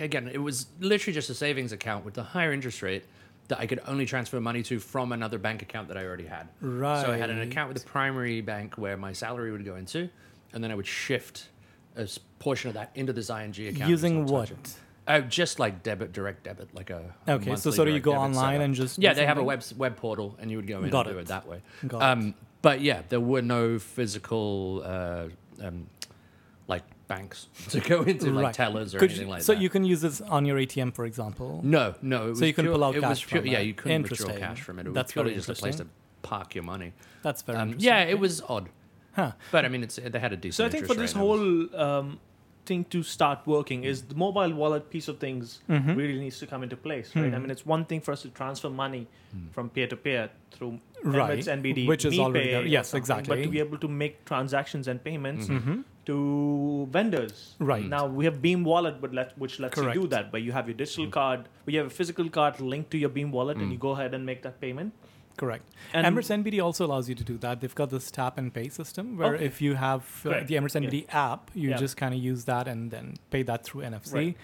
[0.00, 3.04] again, it was literally just a savings account with the higher interest rate
[3.48, 6.48] that I could only transfer money to from another bank account that I already had.
[6.60, 7.04] right.
[7.04, 10.08] So I had an account with the primary bank where my salary would go into,
[10.52, 11.48] and then I would shift
[11.96, 12.08] a
[12.40, 13.88] portion of that into this ING account.
[13.90, 14.52] Using what?
[15.08, 17.54] Oh, just like debit, direct debit, like a Okay.
[17.54, 18.64] So sort of you go online setup.
[18.64, 21.06] and just yeah, they have a web web portal, and you would go in Got
[21.06, 21.22] and do it.
[21.22, 21.62] it that way.
[21.86, 22.02] Got it.
[22.04, 25.28] Um, but yeah, there were no physical uh,
[25.62, 25.86] um,
[26.68, 28.54] like banks to go into, like Right.
[28.54, 29.58] tellers or Could anything you- like so that.
[29.58, 31.60] So you can use this on your ATM, for example.
[31.62, 32.26] No, no.
[32.26, 33.66] It was So you can pure- pull out cash pure- from Yeah, it.
[33.66, 34.86] you couldn't withdraw cash from it.
[34.86, 35.86] It That's was purely just a place to
[36.22, 36.92] park your money.
[37.22, 37.86] That's very Um, interesting.
[37.88, 38.68] yeah, it was odd,
[39.14, 39.32] Huh.
[39.52, 40.54] but I mean, it's they had a decent.
[40.54, 42.20] So I think for this rate and it was- whole um,
[42.64, 45.96] thing to start working is the mobile wallet piece of things Mhm.
[45.96, 47.26] really needs to come into place, right?
[47.26, 47.42] I Hmm.
[47.42, 49.46] mean, it's one thing for us to transfer money Hmm.
[49.52, 51.38] from peer to peer through Right.
[51.38, 52.66] Emirates NBD, Which is already there.
[52.66, 53.36] Yes, exactly.
[53.36, 55.62] But to be able to make transactions and payments Mhm.
[55.62, 55.84] Mhm.
[56.06, 57.54] to vendors.
[57.58, 57.84] Right.
[57.84, 60.30] Now we have Beam Wallet, but let, which lets you do that.
[60.32, 61.10] But you have your digital Mhm.
[61.12, 63.72] card, where you have a physical card linked to your Beam Wallet, and Mm.
[63.72, 64.92] you go ahead and make that payment.
[65.36, 65.64] Correct.
[65.92, 67.60] And Emirates NBD also allows you to do that.
[67.60, 69.44] They've got this tap and pay system where Okay.
[69.44, 70.80] if you have uh, the Emirates Yeah.
[70.88, 71.76] NBD app, you Yeah.
[71.76, 74.14] just kind of use that and then pay that through NFC.
[74.14, 74.36] Right.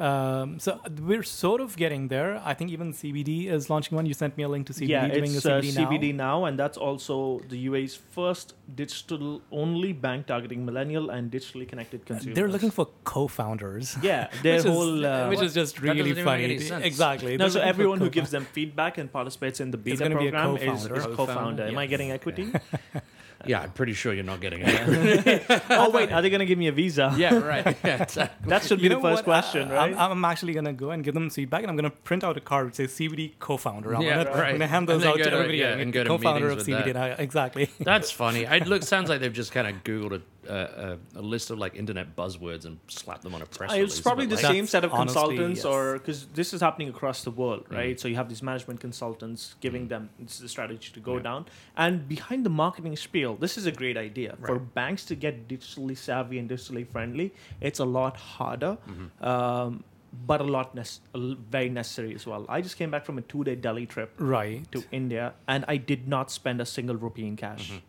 [0.00, 2.42] Um, so we're sort of getting there.
[2.44, 4.06] I think even CBD is launching one.
[4.06, 5.90] You sent me a link to CBD yeah, doing it's a uh, CBD, now.
[5.90, 12.04] CBD now, and that's also the UAE's first digital-only bank targeting millennial and digitally connected
[12.06, 12.34] consumers.
[12.34, 13.96] They're looking for co-founders.
[14.02, 16.44] yeah, their which whole is, uh, which is just really doesn't make funny.
[16.44, 16.84] any sense.
[16.84, 17.36] Exactly.
[17.36, 17.44] no.
[17.44, 20.32] They're So everyone who gives them feedback and participates in the beta gonna be a
[20.32, 21.16] program is, co-founder.
[21.16, 21.62] co-founder.
[21.64, 22.50] Am I getting equity?
[22.52, 23.00] yeah,
[23.48, 25.44] I'm pretty sure you're not getting it.
[25.70, 27.14] oh wait, are they going to give me a visa?
[27.16, 27.76] yeah, right.
[27.84, 28.48] Yeah, exactly.
[28.50, 29.24] That should be You the know first what?
[29.24, 29.92] question, I- right?
[29.96, 32.40] I'm, I'm actually gonna go and give them feedback, and I'm gonna print out a
[32.40, 33.94] card which says CBD co-founder.
[33.94, 34.28] on Yeah, it.
[34.28, 34.46] right.
[34.50, 35.58] I'm gonna hand And those then out go to to- everybody.
[35.58, 36.92] yeah, and and go to co-founder of meetings with CBD.
[36.94, 37.18] that.
[37.18, 37.22] now.
[37.22, 37.70] Exactly.
[37.80, 38.44] That's funny.
[38.44, 41.58] It look sounds like they've just kind of googled a, a, a, a list of
[41.58, 43.92] like internet buzzwords and slap them on a press Uh, release.
[43.92, 45.64] It's probably the but, That's same set of honestly, consultants, yes.
[45.66, 47.76] or because this is happening across the world, Mm.
[47.76, 48.00] right?
[48.00, 49.88] So you have these management consultants giving Mm.
[49.88, 51.22] them this is the strategy to go Yeah.
[51.28, 55.48] down, and behind the marketing spiel, this is a great idea for banks to get
[55.48, 57.32] digitally savvy and digitally friendly.
[57.60, 58.78] It's a lot harder.
[58.88, 59.26] Mhm.
[59.26, 59.84] Um,
[60.26, 61.00] but a lot nec-
[61.50, 62.46] very necessary as well.
[62.48, 64.62] I just came back from a two-day Delhi trip Right.
[64.70, 67.72] to India, and I did not spend a single rupee in cash.
[67.72, 67.80] Mhm.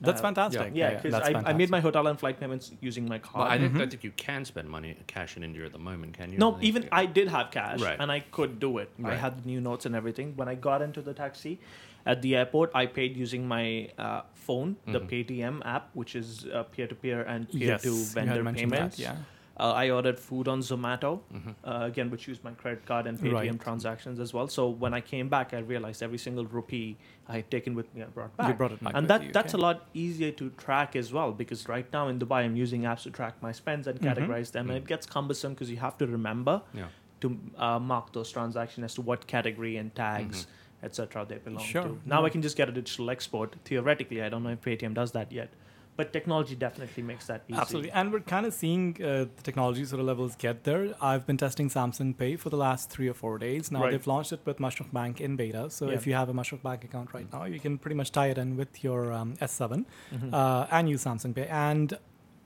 [0.00, 0.72] That's Uh, fantastic.
[0.74, 3.40] Yeah, because that's I, I made my hotel and flight payments using my card.
[3.42, 3.78] Well, I don't, Mhm.
[3.78, 6.38] don't think you can spend money cash in India at the moment, can you?
[6.38, 7.96] No, think even I did have cash Right.
[7.98, 8.90] and I could do it.
[9.04, 10.36] I had the new notes and everything.
[10.36, 11.58] When I got into the taxi
[12.06, 15.08] at the airport, I paid using my uh, phone, the Mhm.
[15.10, 18.98] Paytm app, which is uh, peer-to-peer and peer-to you had vendor mentioned that, payments.
[19.00, 19.16] yeah.
[19.58, 21.20] Uh, I ordered food on Zomato,
[21.64, 23.60] uh, again, which used my credit card and Paytm Right.
[23.60, 24.46] transactions as well.
[24.46, 26.96] So when I came back, I realized every single rupee
[27.28, 28.48] I had taken with me, I brought back.
[28.48, 31.68] You brought it back and that that's a lot easier to track as well because
[31.68, 34.08] right now in Dubai, I'm using apps to track my spends and Mhm.
[34.08, 36.86] categorize them, and it gets cumbersome because you have to remember Yeah.
[37.22, 40.46] to uh, mark those transactions as to what category and tags,
[40.84, 41.24] etc.
[41.28, 41.82] they belong Sure.
[41.82, 42.00] to.
[42.04, 43.56] Now I can just get a digital export.
[43.64, 45.50] Theoretically, I don't know if Paytm does that yet,
[45.98, 47.60] but technology definitely makes that easy.
[47.60, 47.90] Absolutely.
[47.90, 50.94] And we're kind of seeing uh, the technology sort of levels get there.
[51.02, 53.72] I've been testing Samsung Pay for the last three or four days.
[53.72, 53.90] Now Right.
[53.90, 55.68] they've launched it with Mashreq Bank in beta.
[55.70, 55.96] So Yeah.
[55.96, 58.38] if you have a Mashreq Bank account right now, you can pretty much tie it
[58.38, 59.84] in with your um, S7
[60.14, 60.32] Mhm.
[60.32, 61.48] uh, and use Samsung Pay.
[61.48, 61.98] And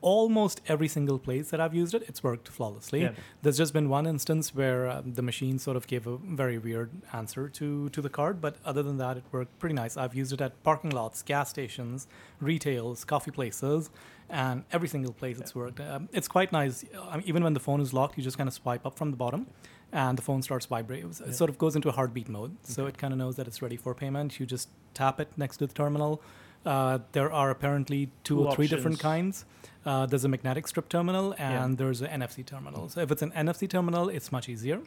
[0.03, 3.03] almost every single place that I've used it, it's worked flawlessly.
[3.03, 3.13] Yeah.
[3.43, 6.91] There's just been one instance where um, the machine sort of gave a very weird
[7.13, 9.97] answer to to the card, but other than that, it worked pretty nice.
[9.97, 12.07] I've used it at parking lots, gas stations,
[12.41, 13.91] retails, coffee places,
[14.29, 15.81] and every single place it's worked.
[15.81, 16.85] Um, it's quite nice.
[17.11, 19.11] I mean, even when the phone is locked, you just kind of swipe up from
[19.11, 19.47] the bottom.
[19.95, 21.11] And the phone starts vibrating.
[21.11, 21.33] It Yeah.
[21.33, 23.77] sort of goes into a heartbeat mode, so it kind of knows that it's ready
[23.77, 24.41] for payment.
[24.41, 26.23] You just tap it next to the terminal.
[26.65, 29.45] Uh, there are apparently two, Two or three different kinds.
[29.85, 31.65] Uh, there's a magnetic strip terminal Yeah.
[31.65, 32.89] and there's an NFC terminal.
[32.89, 34.81] So if it's an NFC terminal, it's much easier.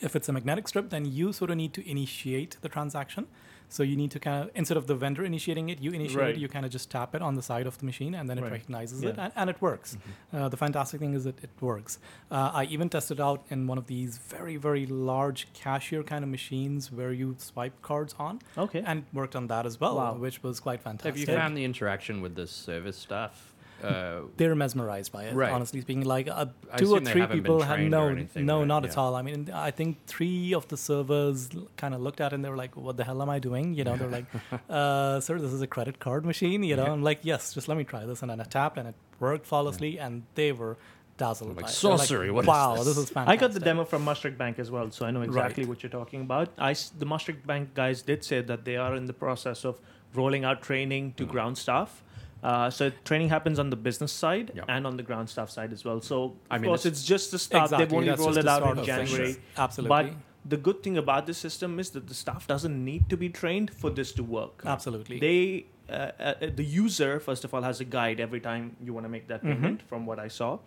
[0.00, 3.26] If it's a magnetic strip, then you sort of need to initiate the transaction.
[3.68, 6.34] So you need to kind of instead of the vendor initiating it, you initiate Right.
[6.36, 6.40] it.
[6.40, 8.42] You kind of just tap it on the side of the machine, and then it
[8.42, 8.52] Right.
[8.52, 9.10] recognizes Yeah.
[9.10, 9.96] it, and, and it works.
[10.32, 11.98] Uh, the fantastic thing is that it works.
[12.30, 16.30] Uh, I even tested out in one of these very very large cashier kind of
[16.30, 18.82] machines where you swipe cards on, Okay.
[18.86, 20.14] and worked on that as well, Wow.
[20.14, 21.10] which was quite fantastic.
[21.10, 23.53] Have you found the interaction with the service staff?
[23.84, 25.34] Uh, they're mesmerized by it.
[25.34, 25.52] Right.
[25.52, 28.66] Honestly speaking, like uh, two or three people had no, anything, no, right?
[28.66, 29.14] not at all.
[29.14, 32.50] I mean, I think three of the servers kind of looked at it and they
[32.50, 34.26] were like, "What the hell am I doing?" You know, they're like,
[34.70, 36.92] uh, "Sir, this is a credit card machine." You know, Yeah.
[36.92, 39.46] I'm like, "Yes, just let me try this," and then I tapped and it worked
[39.46, 40.76] flawlessly, and they were
[41.16, 41.50] dazzled.
[41.56, 41.72] Like by it.
[41.72, 43.32] sorcery, They're what is wow, this?" this is fantastic.
[43.38, 45.68] I got the demo from Mashreq Bank as well, so I know exactly Right.
[45.68, 46.48] what you're talking about.
[46.58, 49.80] I s the Mashreq Bank guys did say that they are in the process of
[50.14, 52.02] rolling out training to ground staff.
[52.44, 55.82] Uh, so training happens on the business side and on the ground staff side as
[55.86, 55.98] well.
[56.02, 57.64] So of I mean, course, it's- it's just the start.
[57.64, 58.84] Exactly, They've only that's rolled it out in.
[58.84, 59.36] January.
[59.56, 59.88] Absolutely.
[59.88, 60.12] But
[60.54, 63.70] the good thing about this system is that the staff doesn't need to be trained
[63.72, 64.62] for this to work.
[64.66, 65.18] Absolutely.
[65.18, 69.04] They, uh, uh, the user, first of all, has a guide every time you want
[69.06, 69.52] to make that Mhm.
[69.52, 70.58] payment, from what I saw,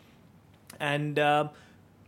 [0.79, 1.49] and um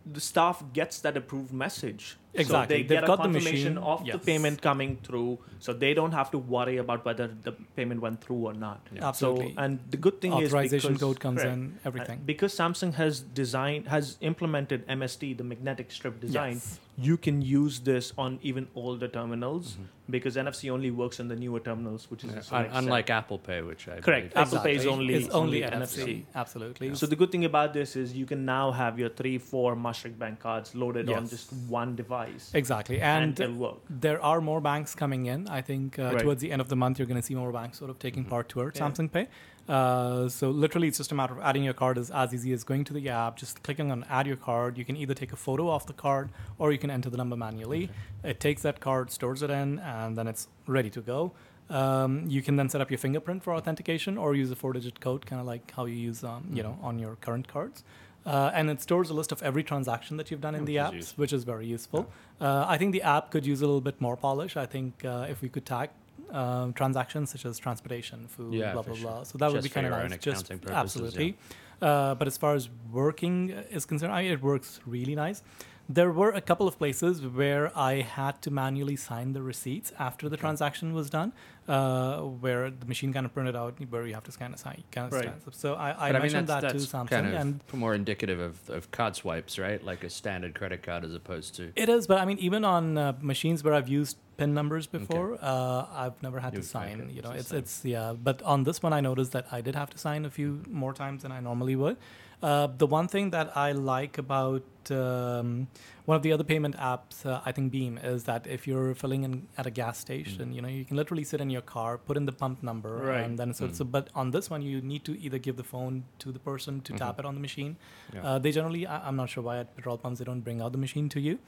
[0.05, 2.17] the staff gets that approved message.
[2.35, 2.75] So Exactly.
[2.75, 5.95] they They've get a got the confirmation machine, of the payment coming through, so they
[5.95, 8.85] don't have to worry about whether the payment went through or not.
[9.01, 9.53] Absolutely.
[9.55, 11.57] So, and the good thing is Authorization because- code comes correct.
[11.57, 12.21] in, everything.
[12.25, 16.79] Because Samsung has designed has implemented MST, the magnetic strip design, Yes.
[16.99, 19.83] you can use this on even older terminals mm-hmm.
[20.11, 22.83] because NFC only works on the newer terminals, which is Yeah, the select set.
[22.83, 24.33] unlike Apple Pay, which I Correct.
[24.35, 26.03] believe- Apple Pay is only- it's only, only NFC.
[26.03, 26.25] NFC.
[26.35, 26.93] Absolutely.
[26.95, 30.19] So the good thing about this is you can now have your three, four Mashreq
[30.19, 31.29] Bank cards loaded on Yes.
[31.31, 32.18] just one device,
[32.53, 35.47] exactly, and, and there are more banks coming in.
[35.47, 36.19] I think uh, Right.
[36.23, 38.25] towards the end of the month, you're going to see more banks sort of taking
[38.25, 38.29] Mhm.
[38.29, 38.87] part towards Yeah.
[38.89, 39.27] Samsung Pay.
[39.67, 42.63] Uh, so literally, it's just a matter of adding your card is as easy as
[42.63, 44.77] going to the app, just clicking on add your card.
[44.79, 47.35] You can either take a photo of the card or you can enter the number
[47.35, 47.89] manually.
[48.23, 51.33] It takes that card, stores it in, and then it's ready to go.
[51.69, 55.27] Um, you can then set up your fingerprint for authentication or use a four-digit code,
[55.27, 57.83] kind of like how you use, um, you know, on your current cards.
[58.25, 60.95] Uh, and it stores a list of every transaction that you've done in Which the
[60.95, 61.21] useful.
[61.21, 62.07] which is very useful.
[62.41, 64.57] Uh, I think the app could use a little bit more polish.
[64.57, 65.89] I think uh, if we could tag
[66.31, 69.09] um, transactions such as transportation, food, Yeah, blah blah sure.
[69.09, 69.23] blah.
[69.23, 70.19] So that would be kind of nice.
[70.19, 71.37] Just purposes, absolutely.
[71.81, 75.41] Uh, but as far as working is concerned, I, it works really nice.
[75.91, 80.29] There were a couple of places where I had to manually sign the receipts after
[80.29, 81.33] the transaction was done,
[81.67, 84.83] uh, where the machine kind of printed out where you have to scan a sign.
[84.91, 85.33] Kind of Right.
[85.51, 87.59] So I, I But I mean, mentioned that's, that that's to Samsung, kind of and
[87.73, 89.83] more indicative of, of card swipes, right?
[89.83, 91.71] Like a standard credit card as opposed to.
[91.75, 95.39] It is, but I mean, even on uh, machines where I've used PIN numbers before,
[95.41, 97.01] uh, I've never had to You've- sign.
[97.01, 98.13] okay, You know, it's it's it's yeah.
[98.13, 100.93] But on this one, I noticed that I did have to sign a few more
[100.93, 101.97] times than I normally would.
[102.41, 105.67] Uh, the one thing that I like about um,
[106.05, 109.23] one of the other payment apps, uh, I think Beam, is that if you're filling
[109.23, 112.15] in at a gas station, you know, you can literally sit in your car, put
[112.17, 113.19] in the pump number, Right.
[113.25, 113.75] and then so, Mm.
[113.75, 113.83] so.
[113.85, 116.93] But on this one, you need to either give the phone to the person to
[116.93, 116.97] Mhm.
[116.97, 117.75] tap it on the machine.
[118.13, 118.23] Yeah.
[118.25, 120.71] Uh, they generally, I, I'm not sure why at petrol pumps they don't bring out
[120.71, 121.39] the machine to you.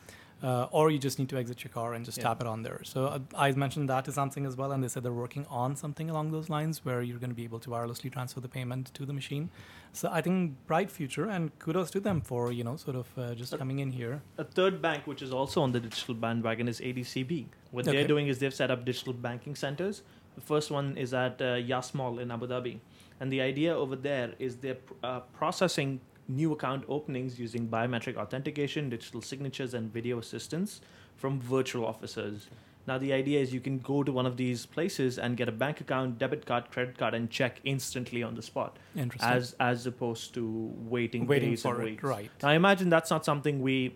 [0.43, 2.23] Uh, or you just need to exit your car and just Yeah.
[2.23, 2.79] tap it on there.
[2.83, 5.75] So uh, I mentioned that to Samsung as well, and they said they're working on
[5.75, 8.91] something along those lines where you're going to be able to wirelessly transfer the payment
[8.95, 9.51] to the machine.
[9.93, 13.35] So I think bright future, and kudos to them for you know sort of uh,
[13.35, 14.21] just Uh, coming in here.
[14.39, 17.45] A third bank, which is also on the digital bandwagon, is ADCB.
[17.69, 17.97] What Okay.
[17.97, 20.01] they're doing is they've set up digital banking centers.
[20.35, 22.79] The first one is at uh, Yas Mall in Abu Dhabi.
[23.19, 25.99] And the idea over there is they're pr- uh, processing
[26.31, 30.81] new account openings using biometric authentication, digital signatures, and video assistance
[31.17, 32.47] from virtual officers.
[32.87, 35.51] Now, the idea is you can go to one of these places and get a
[35.51, 39.29] bank account, debit card, credit card, and check instantly on the spot, Interesting.
[39.29, 42.03] as as opposed to waiting, Waiting days for and it, weeks.
[42.03, 42.31] right?
[42.41, 43.95] Now, I imagine that's not something we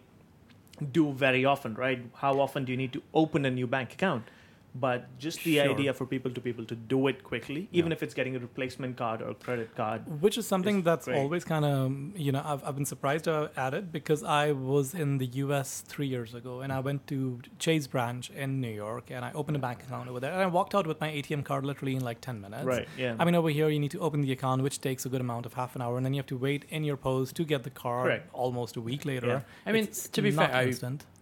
[0.92, 2.00] do very often, right?
[2.16, 4.28] How often do you need to open a new bank account?
[4.78, 5.70] But just the Sure.
[5.72, 7.96] idea for people to be able to do it quickly, even Yeah.
[7.96, 10.22] if it's getting a replacement card or a credit card.
[10.22, 11.18] Which is something It's that's great.
[11.18, 14.94] always kind of, you know, I've, I've been surprised uh, at it because I was
[14.94, 19.12] in the US three years ago and I went to Chase branch in New York
[19.12, 21.44] and I opened a bank account over there and I walked out with my ATM
[21.46, 22.66] card literally in like 10 minutes.
[22.66, 22.88] Right.
[22.98, 23.16] Yeah.
[23.18, 25.46] I mean, over here, you need to open the account, which takes a good amount
[25.46, 27.64] of half an hour, and then you have to wait in your post to get
[27.64, 28.30] the card Correct.
[28.34, 29.28] almost a week later.
[29.28, 29.42] Yeah.
[29.66, 30.72] I mean, It's to be fair, I-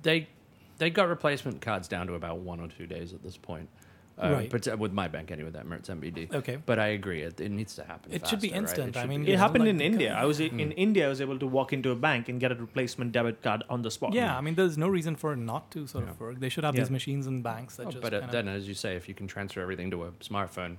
[0.01, 0.27] they
[0.77, 3.69] they got replacement cards down to about one or two days at this point.
[4.15, 4.49] Uh, Right.
[4.51, 6.31] But uh, with my bank anyway, that Emirates NBD.
[6.35, 6.57] Okay.
[6.63, 8.11] But I agree, it, it needs to happen.
[8.13, 8.85] It should be faster, right?
[8.85, 8.97] instant.
[8.97, 10.09] I mean, be- it happened like in India.
[10.13, 10.71] co- I was in Hmm.
[10.77, 11.07] India.
[11.07, 13.81] I was able to walk into a bank and get a replacement debit card on
[13.81, 14.13] the spot.
[14.13, 16.39] Yeah, I mean, there's no reason for it not to sort of work.
[16.39, 16.81] They should have Yeah.
[16.81, 19.07] these machines in banks that Oh, just but uh, kind then, as you say, if
[19.09, 20.77] you can transfer everything to a smartphone,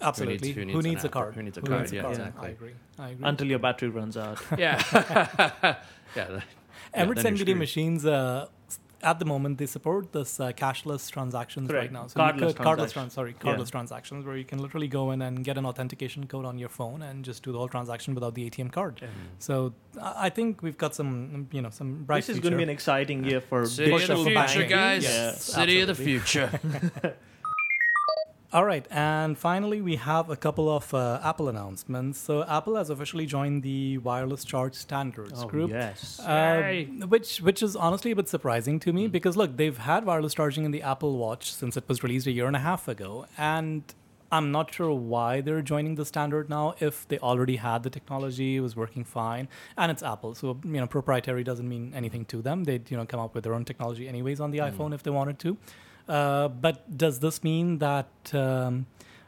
[0.00, 0.50] absolutely.
[0.50, 1.12] who Who needs needs, a app?
[1.12, 1.34] card?
[1.36, 1.80] Who needs a Who card?
[1.82, 2.14] needs a Yeah, card?
[2.16, 2.48] exactly.
[2.48, 2.72] I agree.
[2.98, 3.24] I agree.
[3.28, 4.42] Until your battery runs out.
[4.58, 4.82] yeah,
[6.16, 6.42] yeah, th-
[6.94, 8.61] Yeah, Emirates then you're NBD machines, uh, s-
[9.02, 11.92] at the moment, they support this uh, cashless transactions right Correct.
[11.92, 12.06] now.
[12.06, 12.92] So Cardless could, cardless transactions.
[12.92, 13.44] trans- sorry, Yeah.
[13.56, 16.68] cardless transactions, where you can literally go in and get an authentication code on your
[16.68, 19.00] phone and just do the whole transaction without the ATM card.
[19.02, 19.08] Yeah.
[19.38, 22.42] So I I think we've got some, you know, some bright This is future.
[22.42, 24.68] going to be an exciting year for City of the digital future, banking.
[24.68, 25.04] guys.
[25.04, 25.32] Yeah.
[25.32, 26.50] City of the future.
[28.52, 32.18] All right, and finally, we have a couple of uh, Apple announcements.
[32.18, 35.70] So, Apple has officially joined the wireless charge standards Oh, group.
[35.70, 36.20] yes.
[36.20, 40.34] Uh, which which is honestly a bit surprising to me because look, they've had wireless
[40.34, 43.24] charging in the Apple Watch since it was released a year and a half ago,
[43.38, 43.82] and
[44.30, 46.74] I'm not sure why they're joining the standard now.
[46.78, 50.72] If they already had the technology, it was working fine, and it's Apple, so you
[50.80, 52.64] know proprietary doesn't mean anything to them.
[52.64, 54.64] They'd you know come up with their own technology anyways on the Hmm.
[54.76, 55.56] iPhone if they wanted to.
[56.08, 58.86] Uh, but does this mean that um,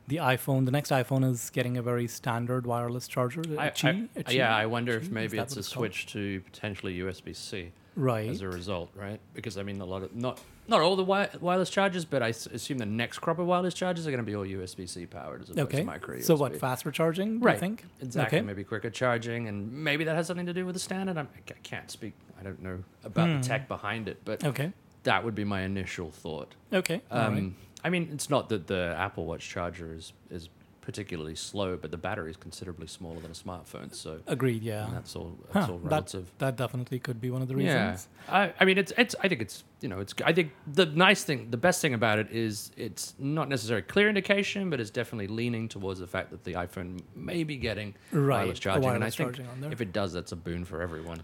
[0.09, 3.43] the iPhone, the next iPhone, is getting a very standard wireless charger?
[3.59, 3.67] I-?
[3.67, 4.09] A I- Qi?
[4.33, 8.29] yeah, I wonder if maybe it's a it's switch to potentially USB C right.
[8.29, 9.21] as a result, right?
[9.35, 12.31] Because I mean, a lot of not not all the wi- wireless chargers, but I
[12.31, 15.05] s- assume the next crop of wireless chargers are going to be all USB C
[15.05, 15.79] powered as opposed Okay.
[15.81, 16.25] to micro USB.
[16.25, 16.57] So what?
[16.59, 17.39] Faster charging?
[17.39, 17.55] Do Right.
[17.55, 17.85] you think?
[18.01, 18.39] Exactly.
[18.39, 18.47] Okay.
[18.47, 21.19] Maybe quicker charging, and maybe that has something to do with the standard.
[21.19, 22.15] I'm, I can't speak.
[22.41, 23.41] I don't know about Hmm.
[23.43, 24.73] the tech behind it, but Okay.
[25.05, 26.55] That would be my initial thought.
[26.73, 27.01] Okay.
[27.11, 27.53] Um, right.
[27.85, 30.49] I mean, it's not that the Apple Watch charger is is
[30.81, 33.95] particularly slow, but the battery is considerably smaller than a smartphone.
[33.95, 34.63] So Agreed.
[34.63, 34.85] Yeah.
[34.85, 35.35] and that's all.
[35.51, 36.31] That's Huh, all that- relative.
[36.39, 38.09] That definitely could be one of the Yeah, reasons.
[38.29, 39.15] I, I mean, it's it's.
[39.23, 40.13] I think it's you know, it's.
[40.25, 43.87] I think the nice thing, the best thing about it is it's not necessarily a
[43.87, 47.95] clear indication, but it's definitely leaning towards the fact that the iPhone may be getting
[48.13, 48.41] Right.
[48.41, 51.23] wireless charging, and I wireless think if it does, that's a boon for everyone.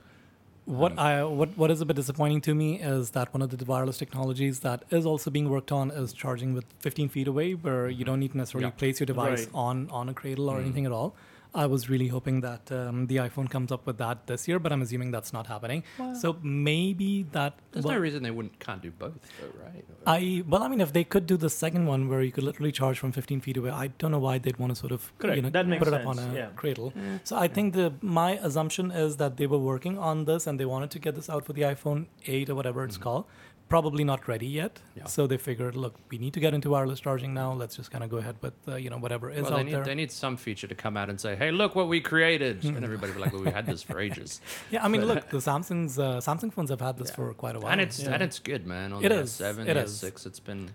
[0.66, 3.50] What Um, I what what is a bit disappointing to me is that one of
[3.56, 7.52] the wireless technologies that is also being worked on is charging with 15 feet away,
[7.54, 8.76] where you don't need to necessarily Mm-hmm.
[8.76, 8.78] Yeah.
[8.78, 9.54] place your device Right.
[9.54, 10.62] on on a cradle or Mm.
[10.64, 11.14] anything at all.
[11.54, 14.72] I was really hoping that um, the iPhone comes up with that this year, but
[14.72, 15.82] I'm assuming that's not happening.
[16.20, 17.54] So maybe that.
[17.72, 19.84] There's well, no reason they wouldn't can't do both, though, right?
[20.06, 22.72] I well, I mean, if they could do the second one where you could literally
[22.72, 25.36] charge from 15 feet away, I don't know why they'd want to sort of Correct.
[25.36, 26.48] you know That makes put it up on a yeah.
[26.56, 26.92] cradle.
[26.96, 27.18] Yeah.
[27.24, 30.64] So I think the my assumption is that they were working on this and they
[30.64, 33.24] wanted to get this out for the iPhone 8 or whatever it's called.
[33.70, 34.80] Probably not ready yet.
[34.96, 35.04] Yeah.
[35.06, 37.52] So they figured, look, we need to get into wireless charging now.
[37.52, 39.62] Let's just kind of go ahead with uh, you know whatever is well, out they
[39.64, 39.84] need, there.
[39.84, 42.84] they need some feature to come out and say, "Hey, look what we created," and
[42.84, 44.40] everybody be like, "Well, we had this for ages."
[44.72, 47.14] yeah, I mean, look, the Samsung's uh, Samsung phones have had this Yeah.
[47.16, 47.70] for quite a while.
[47.70, 48.10] and it's Yeah.
[48.14, 48.92] and it's good, man.
[48.92, 50.02] On It the is, S7, it the is.
[50.02, 50.70] S6, it's been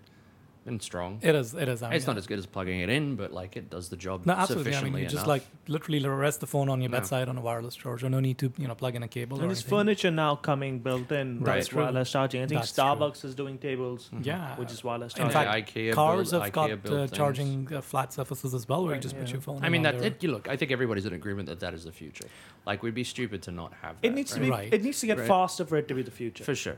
[0.66, 1.20] been strong.
[1.22, 1.54] it is.
[1.54, 1.82] It is.
[1.84, 3.96] I mean, it's not as good as plugging it in, but like it does the
[3.96, 4.72] job No, absolutely.
[4.72, 6.98] I sufficiently mean, you just like literally rest the phone on your No.
[6.98, 8.10] bedside on a wireless charger.
[8.10, 9.40] No need to, you know, plug in a cable.
[9.40, 11.58] And there's furniture now coming built in Right.
[11.60, 11.84] with True.
[11.84, 12.42] wireless charging.
[12.42, 12.84] I think That's true.
[12.84, 14.56] Starbucks is doing tables, Yeah.
[14.58, 15.34] which is wireless In charging.
[15.34, 18.82] fact, IKEA Cars built, have IKEA got built uh, charging uh, flat surfaces as well,
[18.84, 19.64] where you Right, just put your phone.
[19.64, 20.48] I in mean that it, you look.
[20.50, 22.26] I think everybody's in agreement that that is the future.
[22.66, 23.98] Like we'd be stupid to not have.
[24.02, 24.50] it that, needs to be.
[24.50, 24.74] Right.
[24.74, 25.28] It needs to get Right.
[25.28, 26.44] faster for it to be the future.
[26.44, 26.78] for sure.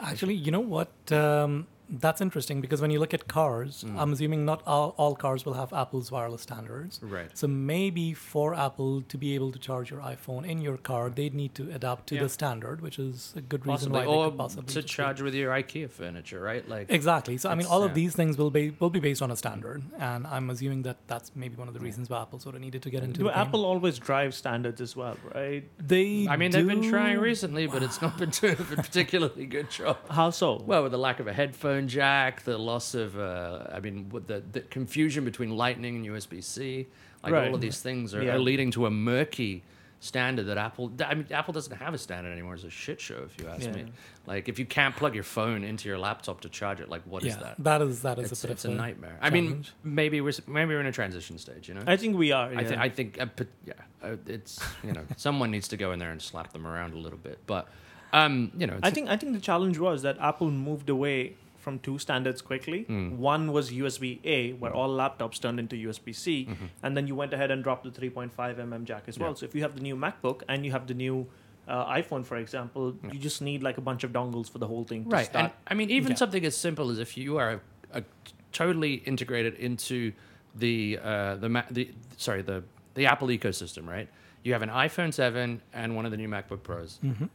[0.00, 0.90] Actually, you know what?
[1.12, 3.98] Um, that's interesting because when you look at cars, Mm.
[3.98, 7.00] I'm assuming not all, all cars will have Apple's wireless standards.
[7.02, 7.30] Right.
[7.36, 11.34] So maybe for Apple to be able to charge your iPhone in your car, they'd
[11.34, 12.22] need to adapt to Yeah.
[12.22, 15.20] the standard, which is a good reason Possibly, why they or could possibly to charge
[15.20, 16.66] with your IKEA furniture, right?
[16.68, 17.36] Like Exactly.
[17.36, 19.82] So I mean, all of these things will be will be based on a standard,
[19.98, 22.82] and I'm assuming that that's maybe one of the reasons why Apple sort of needed
[22.82, 23.20] to get into.
[23.24, 23.30] Do.
[23.30, 25.64] Apple always drive standards as well, right?
[25.78, 26.26] They.
[26.28, 29.98] I mean, they've been trying recently, but it's not been doing a particularly good job.
[30.10, 30.62] How so?
[30.64, 34.42] Well, with the lack of a headphone jack, the loss of, uh, I mean, the,
[34.52, 36.86] the confusion between Lightning and USB C,
[37.22, 37.48] like Right.
[37.48, 38.34] all of these things are, Yeah.
[38.34, 39.62] are leading to a murky
[40.00, 40.90] standard that Apple.
[41.06, 42.54] I mean, Apple doesn't have a standard anymore.
[42.54, 43.72] It's a shit show, if you ask Yeah.
[43.72, 43.84] me.
[44.26, 47.22] Like, if you can't plug your phone into your laptop to charge it, like, what
[47.22, 47.54] is yeah, that?
[47.60, 49.16] that is that is It's, a bit it's of a nightmare.
[49.20, 51.68] I mean, maybe we're maybe we're in a transition stage.
[51.68, 52.48] You know, I think we are.
[52.48, 52.68] I, yeah.
[52.68, 53.26] thi- I think, uh,
[53.64, 56.94] yeah, uh, it's you know, someone needs to go in there and slap them around
[56.94, 57.38] a little bit.
[57.46, 57.68] But
[58.12, 61.78] um, you know, I think I think the challenge was that Apple moved away from
[61.78, 62.84] two standards quickly.
[62.88, 63.16] Mm.
[63.16, 66.68] One was USB A, where all laptops turned into USB C, Mhm.
[66.82, 69.30] and then you went ahead and dropped the 3.5 mm jack as well.
[69.30, 69.34] Yeah.
[69.36, 71.26] So if you have the new MacBook and you have the new
[71.68, 73.12] uh, iPhone, for example, Yeah.
[73.12, 75.04] you just need like a bunch of dongles for the whole thing.
[75.04, 75.26] To right.
[75.26, 75.44] Start.
[75.44, 76.16] And I mean, even Yeah.
[76.16, 77.50] something as simple as if you are
[77.92, 78.02] a, a
[78.50, 80.12] totally integrated into
[80.56, 81.84] the uh, the Ma- the
[82.16, 84.08] sorry the the Apple ecosystem, right?
[84.42, 87.28] You have an iPhone 7 and one of the new MacBook Pros, Mhm.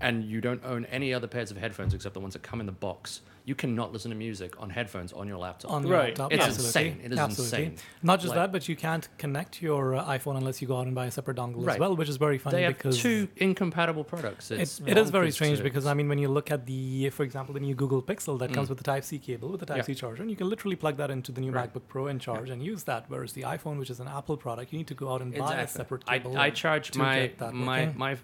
[0.00, 2.66] and you don't own any other pairs of headphones except the ones that come in
[2.66, 3.20] the box.
[3.44, 5.72] You cannot listen to music on headphones on your laptop.
[5.72, 6.08] on your Right.
[6.16, 6.32] laptop.
[6.32, 6.90] It's Absolutely.
[6.90, 7.00] insane.
[7.04, 7.64] It is Absolutely.
[7.66, 7.78] insane.
[8.00, 10.86] Not just Like- that, but you can't connect your uh, iPhone unless you go out
[10.86, 13.26] and buy a separate dongle as well, which is very funny they have because two
[13.38, 14.52] incompatible products.
[14.52, 17.52] It, It's very strange to- because I mean, when you look at the, for example,
[17.52, 18.70] the new Google Pixel that comes Mm.
[18.70, 19.82] with the Type C cable with the Type Yeah.
[19.82, 21.72] C charger, and you can literally plug that into the new Right.
[21.74, 23.06] MacBook Pro and charge and use that.
[23.08, 25.56] Whereas the iPhone, which is an Apple product, you need to go out and buy
[25.60, 26.36] a separate I, cable.
[26.38, 27.98] I and- charge to my get that my working.
[27.98, 28.16] my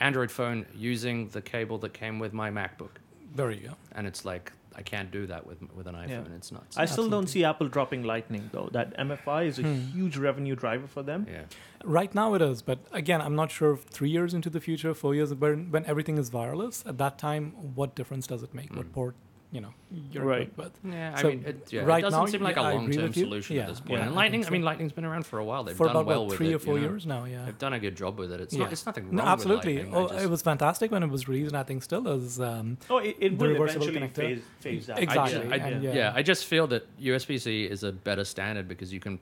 [0.00, 2.96] Android phone using the cable that came with my MacBook,
[3.34, 3.74] there you go.
[3.92, 6.34] and it's like I can't do that with with an iPhone.
[6.36, 6.76] It's nuts.
[6.78, 8.68] I still don't see Apple dropping Lightning though.
[8.72, 9.74] That MFI is a Hmm.
[9.96, 11.26] huge revenue driver for them.
[11.28, 11.44] yeah,
[11.84, 14.94] Right now it is, but again, I'm not sure if three years into the future,
[14.94, 18.74] four years, when, when everything is wireless, at that time, what difference does it make?
[18.76, 18.92] What Mm.
[18.92, 19.14] port,
[19.52, 19.74] you know,
[20.12, 20.42] you're Right.
[20.42, 20.92] equipped with?
[20.94, 21.12] yeah.
[21.16, 22.96] I So, mean, it, yeah, right it doesn't now, seem like yeah, a I agree
[22.96, 23.92] long term solution Yeah, at this point.
[23.92, 24.62] yeah, and I Lightning, I, mean.
[24.62, 25.64] Lightning's been around for a while.
[25.64, 26.90] They've For done about well what, with three it, or four you know?
[26.90, 27.44] years now, yeah.
[27.46, 28.40] They've done a good job with it.
[28.40, 28.60] It's Yeah.
[28.64, 28.72] not.
[28.72, 29.16] It's nothing wrong.
[29.16, 29.74] No, with absolutely.
[29.78, 29.94] Lightning.
[29.94, 32.40] I Oh, just- it was fantastic when it was released, and I think still is.
[32.40, 34.14] Um, Oh, it, it The will reversible eventually connector.
[34.36, 34.98] phase, phase out.
[34.98, 35.92] I Exactly, ju- I, and yeah.
[35.94, 36.12] yeah.
[36.14, 39.18] I just feel that USB C is a better standard because you can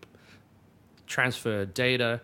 [1.06, 2.20] transfer data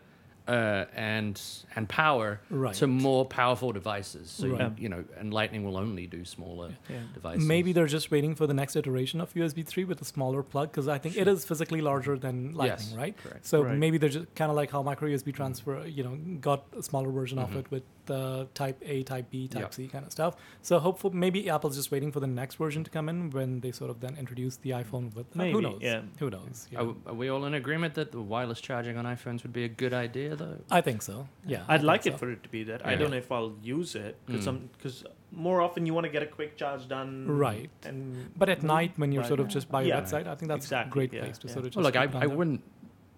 [0.46, 1.40] uh, and
[1.76, 2.74] and power Right.
[2.74, 4.30] to more powerful devices.
[4.30, 4.60] So Right.
[4.76, 6.98] you, you know, and Lightning will only do smaller Yeah.
[7.14, 7.44] devices.
[7.46, 10.70] Maybe they're just waiting for the next iteration of USB 3 with a smaller plug
[10.70, 13.16] because I think it is physically larger than Lightning, Yes, right?
[13.16, 13.46] correct.
[13.46, 13.78] So Right.
[13.78, 17.10] maybe they're just kind of like how micro USB transfer, you know, got a smaller
[17.10, 17.56] version of Mhm.
[17.60, 19.70] it with uh, Type A, Type B, Type Yeah.
[19.70, 20.36] C kind of stuff.
[20.60, 23.72] So hopefully, maybe Apple's just waiting for the next version to come in when they
[23.72, 25.34] sort of then introduce the iPhone with.
[25.34, 25.78] Maybe, who knows?
[25.80, 26.02] yeah.
[26.18, 26.68] Who knows?
[26.70, 26.96] you Are, know?
[27.06, 29.94] are we all in agreement that the wireless charging on iPhones would be a good
[29.94, 30.58] idea, though?
[30.70, 31.28] I think so.
[31.46, 32.10] Yeah, I I'd think like so.
[32.10, 32.86] it for it to be that.
[32.86, 34.68] I don't know if I'll use it because Mm.
[34.76, 37.26] because more often you want to get a quick charge done.
[37.28, 37.70] Right.
[37.84, 39.28] And But at night, when you're Right.
[39.28, 40.00] sort of just by your Yeah.
[40.00, 41.52] bedside, I think that's Exactly, a great yeah, place to yeah.
[41.54, 41.76] sort of just.
[41.76, 42.62] Well, look, I, I wouldn't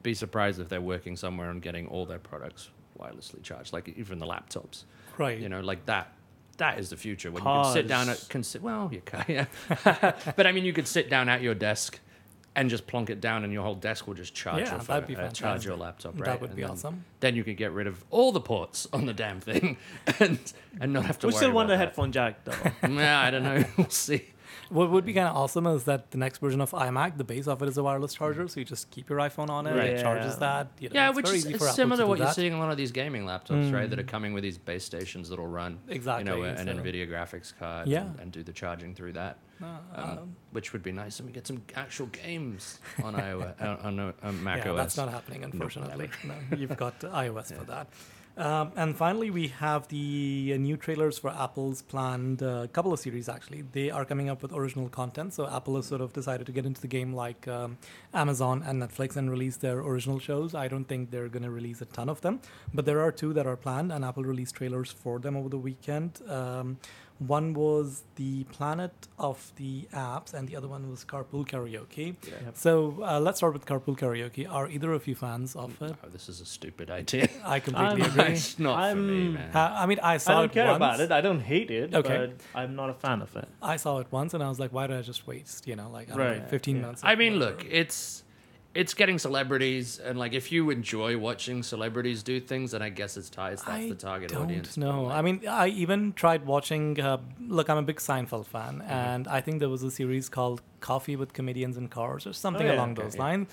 [0.02, 4.18] be surprised if they're working somewhere on getting all their products wirelessly charged, like even
[4.18, 4.84] the laptops.
[5.18, 5.38] Right.
[5.38, 6.12] You know, like that.
[6.58, 8.28] That is the future when you can sit down at Cars.
[8.28, 9.44] consi- well, you can, yeah.
[10.36, 12.00] but I mean, you could sit down at your desk
[12.56, 14.86] and just plonk it down, and your whole desk will just charge Yeah, your that'd
[14.86, 15.68] phone, be uh, charge fantastic.
[15.68, 16.24] your laptop, right?
[16.24, 17.04] That would And be then, awesome.
[17.20, 19.76] Then you could get rid of all the ports on the damn thing,
[20.18, 20.38] and
[20.80, 21.28] and not have to.
[21.28, 21.84] we worry still want about a that.
[21.86, 22.88] headphone jack though.
[22.88, 23.62] Yeah, I don't know.
[23.76, 24.24] We'll see.
[24.68, 27.46] What would be kind of awesome is that the next version of iMac, the base
[27.46, 29.90] of it is a wireless charger, so you just keep your iPhone on it, Right.
[29.90, 30.68] it charges that.
[30.80, 32.26] You know, Yeah, which is easy it's for Apple similar to to do what you're
[32.26, 32.34] that.
[32.34, 33.88] seeing in a lot of these gaming laptops, right?
[33.88, 34.08] That are Mm.
[34.08, 36.24] coming with these base stations that'll run, Exactly.
[36.30, 38.02] you know, an so- NVIDIA graphics card, Yeah.
[38.02, 41.26] and, and do the charging through that, Uh, um, um, which would be nice, and
[41.28, 44.76] we get some actual games on iOS, uh, on uh, on Mac yeah, OS.
[44.78, 46.10] that's not happening, unfortunately.
[46.24, 47.86] no, you've got iOS for that.
[48.36, 53.00] Um, and finally, we have the uh, new trailers for Apple's planned uh, couple of
[53.00, 53.30] series.
[53.30, 55.32] Actually, they are coming up with original content.
[55.32, 57.78] So Apple has sort of decided to get into the game like um,
[58.12, 60.54] Amazon and Netflix and release their original shows.
[60.54, 62.40] I don't think they're going to release a ton of them,
[62.74, 65.58] but there are two that are planned, and Apple released trailers for them over the
[65.58, 66.20] weekend.
[66.28, 66.78] Um,
[67.18, 72.16] one was the Planet of the Apps, and the other one was Carpool Karaoke.
[72.28, 72.50] Yeah.
[72.54, 74.50] So uh, let's start with Carpool Karaoke.
[74.50, 75.94] Are either of you fans of it?
[76.04, 77.28] Oh, this is a stupid idea.
[77.44, 78.32] I completely I'm- agree.
[78.34, 79.50] it's not for me, I'm- man.
[79.56, 80.76] Uh, I mean, I saw I don't it care once.
[80.76, 81.10] about it.
[81.12, 81.94] I don't hate it.
[81.94, 82.32] Okay.
[82.52, 83.48] But I'm not a fan of it.
[83.62, 85.66] I saw it once, and I was like, why did I just waste?
[85.66, 86.82] You know, like I don't know, 15 yeah.
[86.82, 87.02] minutes.
[87.04, 87.52] I mean, whatever.
[87.62, 88.24] look, it's
[88.76, 93.16] it's getting celebrities, and like if you enjoy watching celebrities do things, then I guess
[93.16, 94.76] it's, it's that's I the target don't audience.
[94.76, 97.00] like, I mean, I even tried watching.
[97.00, 98.90] Uh, look, I'm a big Seinfeld fan, Mm-hmm.
[98.90, 102.66] and I think there was a series called Coffee with Comedians in Cars or something
[102.66, 103.22] yeah, along okay, those yeah.
[103.26, 103.48] lines.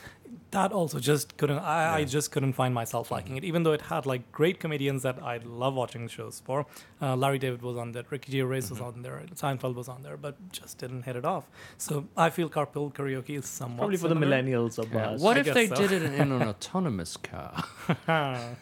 [0.51, 1.59] That also just couldn't.
[1.59, 5.01] I, I just couldn't find myself liking it, even though it had like great comedians
[5.07, 6.57] that I love watching shows for.
[7.01, 8.83] Uh, Larry David was on there, Ricky Gervais was Mm-hmm.
[8.83, 11.45] on there, Seinfeld was on there, but just didn't hit it off.
[11.77, 11.93] So
[12.25, 15.09] I feel Carpool Karaoke is somewhat Probably for the millennials of yeah.
[15.11, 15.21] us.
[15.21, 15.75] What I if they so.
[15.75, 17.63] did it in, in an autonomous car?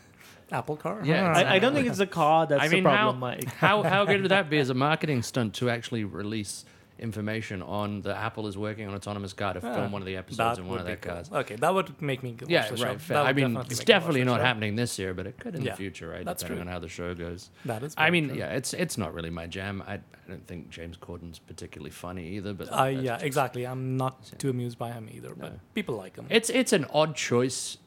[0.51, 0.99] Apple car.
[1.03, 1.39] Yeah, Huh.
[1.39, 3.45] I, I don't think it's a car that's I mean, the how, problem, Mike.
[3.65, 6.65] how how good would that be as a marketing stunt to actually release
[7.01, 10.15] information on that Apple is working on autonomous car to Ah, film one of the
[10.17, 11.13] episodes in one of their cool.
[11.13, 11.31] cars.
[11.31, 12.99] Okay, that would make me go Yeah, watch the right.
[13.07, 15.39] That I mean, definitely it's make me watch definitely not happening this year, but it
[15.39, 16.23] could in Yeah, the future, right?
[16.23, 16.69] that's Depending true.
[16.69, 17.49] on how the show goes.
[17.65, 17.93] That is.
[17.97, 18.37] I mean, true.
[18.37, 19.83] yeah, it's it's not really my jam.
[19.87, 19.99] I, I
[20.29, 22.53] don't think James Corden's particularly funny either.
[22.53, 23.65] But I yeah, just- exactly.
[23.65, 25.59] I'm not too amused by him either, but No.
[25.73, 26.27] people like him.
[26.29, 27.77] It's it's an odd choice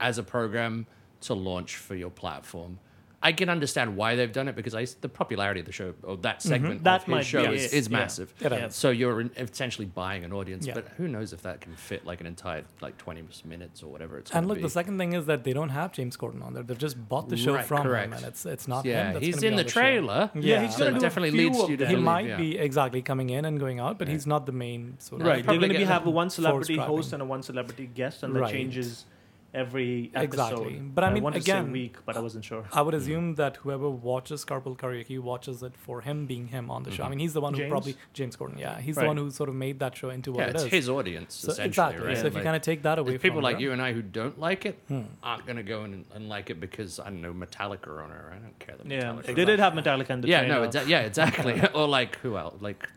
[0.00, 0.86] as a program
[1.22, 2.78] to launch for your platform.
[3.22, 6.16] I can understand why they've done it because I, the popularity of the show or
[6.18, 6.48] that mm-hmm.
[6.48, 7.98] segment That of might his show be is, it, is yeah.
[7.98, 8.32] massive.
[8.40, 8.68] Yeah.
[8.70, 10.72] So you're essentially buying an audience, Yeah.
[10.72, 14.16] but who knows if that can fit like an entire like 20 minutes or whatever
[14.18, 14.30] it's.
[14.30, 14.62] And look, be.
[14.62, 16.62] the second thing is that they don't have James Corden on there.
[16.62, 18.06] They've just bought the show Right, from correct.
[18.06, 19.12] him, and it's it's not yeah, him.
[19.14, 19.80] That's he's gonna be in on the show.
[19.80, 20.30] trailer.
[20.34, 21.86] Yeah, he's so gonna it do a definitely few leads of you to.
[21.86, 22.36] He believe, might yeah.
[22.38, 24.14] be exactly coming in and going out, but Yeah.
[24.14, 26.76] he's not the main sort of Right, they're going to be have a one celebrity
[26.76, 29.04] host and a one celebrity guest, and that changes
[29.52, 30.24] every episode.
[30.24, 30.74] Exactly.
[30.94, 32.64] But I mean, wanted to say again, week, but I wasn't sure.
[32.72, 36.84] I would assume that whoever watches Carpool Karaoke watches it for him being him on
[36.84, 37.02] the show.
[37.04, 38.58] I mean, he's the one who probably James Corden.
[38.58, 40.64] Yeah, he's the one who sort of made that show into what Yeah, it it's
[40.64, 40.70] is.
[40.70, 42.06] his audience so, essentially, exactly.
[42.06, 42.16] right?
[42.18, 43.82] So if you kind of take that away If people from like them- you and
[43.82, 45.02] I who don't like it Hmm.
[45.22, 48.10] aren't going to go and, and like it because I don't know Metallica are on
[48.12, 48.16] it.
[48.30, 49.34] I don't care that Yeah, Metallica.
[49.34, 51.60] they did have Metallica in the yeah, no, exa- yeah, exactly.
[51.74, 52.60] or like who else?
[52.60, 52.88] Like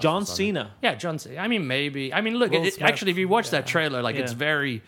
[0.00, 0.36] John was on it?
[0.36, 0.70] Cena.
[0.82, 1.38] Yeah, John Cena.
[1.40, 2.12] I mean, maybe.
[2.12, 2.52] I mean, look.
[2.52, 4.82] It, it- actually, if you watch that trailer, like it's very,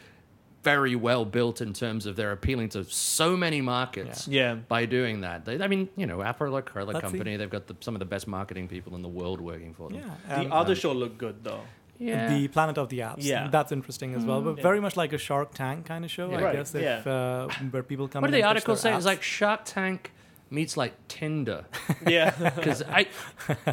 [0.63, 4.29] very well built in terms of they're appealing to so many markets.
[4.29, 4.55] Yeah.
[4.55, 7.03] By doing that, they, I mean, you know, Apple like Cola Let's see.
[7.03, 9.89] company, they've got the, some of the best marketing people in the world working for
[9.89, 9.99] them.
[10.01, 11.63] yeah, The and- other show looked good though.
[11.99, 12.29] Yeah.
[12.35, 13.17] the Planet of the Apps.
[13.19, 13.49] Yeah.
[13.49, 14.41] that's interesting as well.
[14.41, 14.63] But Yeah.
[14.63, 16.39] very much like a Shark Tank kind of show, Yeah.
[16.39, 16.75] I Right, guess.
[16.75, 17.13] If yeah.
[17.13, 18.23] uh, where people come.
[18.23, 18.97] what in did the and pitch article their say?
[18.97, 19.07] It's apps.
[19.07, 20.13] like Shark Tank
[20.51, 21.64] meets like Tinder.
[22.07, 22.30] Yeah.
[22.57, 23.07] because I,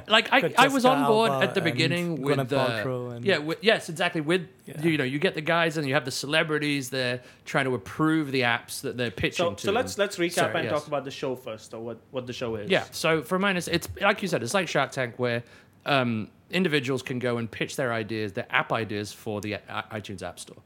[0.07, 3.37] like I, I was on board Alba at the beginning with the Paltrow and- yeah,
[3.39, 4.21] with, yes, exactly.
[4.21, 4.81] With Yeah.
[4.81, 6.89] you know, you get the guys and you have the celebrities.
[6.89, 9.65] They're trying to approve the apps that they're pitching so to.
[9.67, 10.73] so let's let's recap Sorry, and yes.
[10.73, 12.69] talk about the show first, or what what the show is.
[12.69, 12.83] yeah.
[12.91, 15.43] So for mine, it's, it's like you said, it's like Shark Tank where
[15.85, 20.37] um, individuals can go and pitch their ideas, their app ideas for the iTunes App
[20.39, 20.57] Store,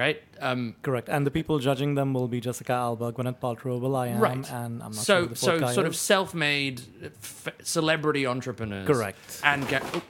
[0.00, 0.18] right?
[0.40, 4.06] Um, Correct, and the people judging them will be Jessica Alba, Gwyneth Paltrow, Will I
[4.08, 4.50] Am, Right.
[4.52, 6.80] and I'm not so who the so fourth guy sort of self-made
[7.22, 8.86] f- celebrity entrepreneurs.
[8.86, 9.40] Correct.
[9.44, 9.82] And get.
[9.94, 10.02] oh,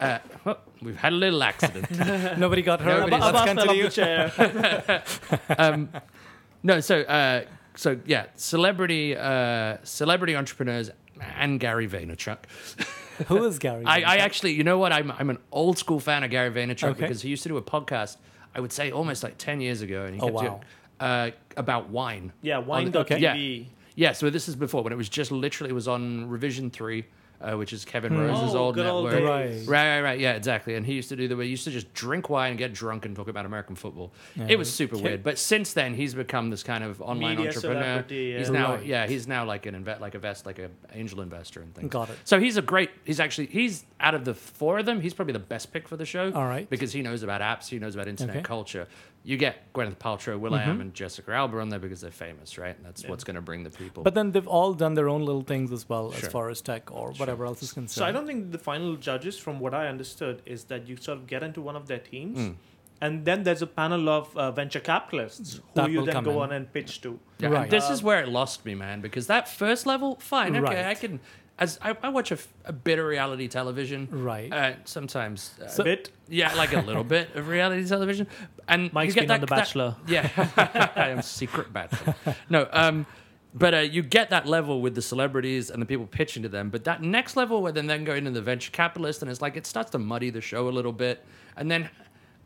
[0.00, 1.90] uh, oh, we've had a little accident.
[2.44, 3.00] Nobody got hurt.
[3.10, 3.84] Nobody's- Let's Abbas fell off continue.
[3.84, 5.58] the chair.
[5.58, 5.88] um,
[6.62, 7.42] no, so uh,
[7.76, 10.90] so yeah, celebrity uh, celebrity entrepreneurs
[11.36, 12.38] and Gary Vaynerchuk.
[13.26, 13.84] Who is Gary?
[13.84, 14.92] I, I actually, you know what?
[14.92, 17.00] I'm I'm an old school fan of Gary Vaynerchuk Okay.
[17.00, 18.16] because he used to do a podcast.
[18.54, 20.42] I would say almost like ten years ago, and he Oh, kept wow.
[20.42, 20.60] doing,
[21.00, 22.32] uh, about wine.
[22.42, 22.96] yeah, wine.tv.
[22.96, 23.18] okay.
[23.18, 23.64] Yeah.
[23.94, 27.04] Yeah, so this is before when it was just literally it was on Revision Three,
[27.40, 28.20] uh, which is Kevin Hmm.
[28.20, 29.48] Rose's Oh, old good old network.
[29.50, 29.66] days.
[29.66, 29.78] Right.
[29.78, 30.18] Right, right, right.
[30.20, 30.74] Yeah, exactly.
[30.74, 32.72] And he used to do the way he used to just drink wine and get
[32.72, 34.12] drunk and talk about American football.
[34.34, 34.46] Yeah.
[34.50, 35.04] It was super Okay.
[35.04, 35.22] weird.
[35.22, 37.82] But since then, he's become this kind of online Media entrepreneur.
[37.82, 38.52] celebrity, He's yeah.
[38.52, 38.84] now, Right.
[38.86, 41.90] yeah, he's now like an invest, like a vest, like a angel investor and things.
[41.90, 42.16] Got it.
[42.24, 42.90] So he's a great.
[43.04, 45.96] He's actually he's out of the four of them, he's probably the best pick for
[45.96, 46.32] the show.
[46.32, 46.68] All right.
[46.68, 48.44] Because he knows about apps, he knows about internet Okay.
[48.44, 48.86] culture.
[49.24, 50.70] You get Gwyneth Paltrow, Will I Mm-hmm.
[50.70, 52.74] Am, and Jessica Alba on there because they're famous, right?
[52.76, 54.02] And that's what's going to bring the people.
[54.02, 56.26] But then they've all done their own little things as well, Sure.
[56.26, 57.90] as far as tech or whatever else is concerned.
[57.90, 61.18] So I don't think the final judges, from what I understood, is that you sort
[61.18, 62.54] of get into one of their teams, Mm.
[63.02, 66.38] and then there's a panel of uh, venture capitalists who That you then go in.
[66.38, 67.18] on and pitch to.
[67.38, 67.62] Yeah, Right.
[67.64, 70.62] and this Um, is where it lost me, man, because that first level, fine, okay,
[70.76, 70.86] Right.
[70.86, 71.20] I can.
[71.58, 72.30] As I, I watch
[72.66, 74.52] a bit of reality television, Right.
[74.52, 76.10] Uh, sometimes, uh, So- bit.
[76.28, 78.28] yeah, like a little bit of reality television,
[78.68, 79.96] and Mike's you get been on that, The that- Bachelor.
[80.06, 82.14] yeah, I am secret bachelor.
[82.48, 83.06] No, um,
[83.54, 86.70] but uh, you get that level with the celebrities and the people pitching to them.
[86.70, 89.56] But that next level, where then then go into the venture capitalist, and it's like
[89.56, 91.24] it starts to muddy the show a little bit.
[91.56, 91.88] And then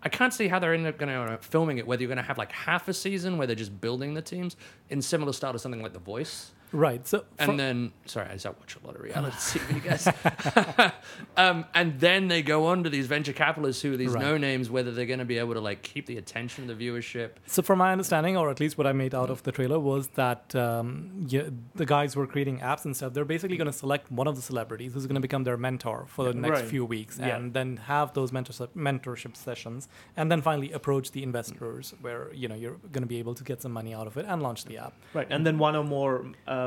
[0.02, 1.86] I can't see how they're end up going to filming it.
[1.86, 4.56] Whether you're going to have like half a season where they're just building the teams
[4.90, 6.52] in similar style to something like The Voice.
[6.72, 7.06] Right.
[7.06, 10.92] So And from- then, sorry, I just watch a lot of reality TV, guys.
[11.36, 14.22] um, and then they go on to these venture capitalists who are these Right.
[14.22, 16.86] no names, whether they're going to be able to like keep the attention of the
[16.88, 17.30] viewership.
[17.46, 20.08] So, from my understanding, or at least what I made out of the trailer, was
[20.08, 21.44] that um, yeah,
[21.74, 24.42] the guys were creating apps and stuff, they're basically going to select one of the
[24.42, 26.68] celebrities who's going to become their mentor for the next Right.
[26.68, 27.36] few weeks, Yeah.
[27.36, 32.48] and then have those mentorship mentorship sessions, and then finally approach the investors, where you
[32.48, 34.64] know you're going to be able to get some money out of it and launch
[34.66, 34.92] the app.
[35.14, 36.61] Right, and then one or more uh,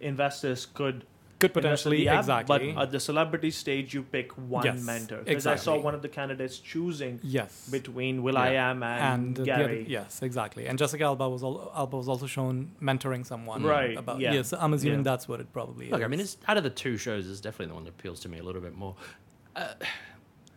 [0.00, 1.04] investors could
[1.38, 2.72] Could invest in potentially the app, exactly.
[2.72, 5.18] But at the celebrity stage, you pick one Yes, mentor.
[5.24, 7.68] Because I saw one of the candidates choosing yes.
[7.70, 8.40] between Will Yeah.
[8.48, 9.86] I Am and, and uh, the other- Gary.
[9.88, 10.66] yes, exactly.
[10.68, 13.62] And Jessica Alba was al- Alba was also shown mentoring someone.
[13.64, 14.34] Right, About, yeah.
[14.34, 15.10] Yes, I'm assuming Yeah.
[15.10, 16.04] that's what it probably Look, is.
[16.04, 18.28] I mean, it's out of the two shows, it's definitely the one that appeals to
[18.28, 18.94] me a little bit more.
[19.56, 19.74] Uh,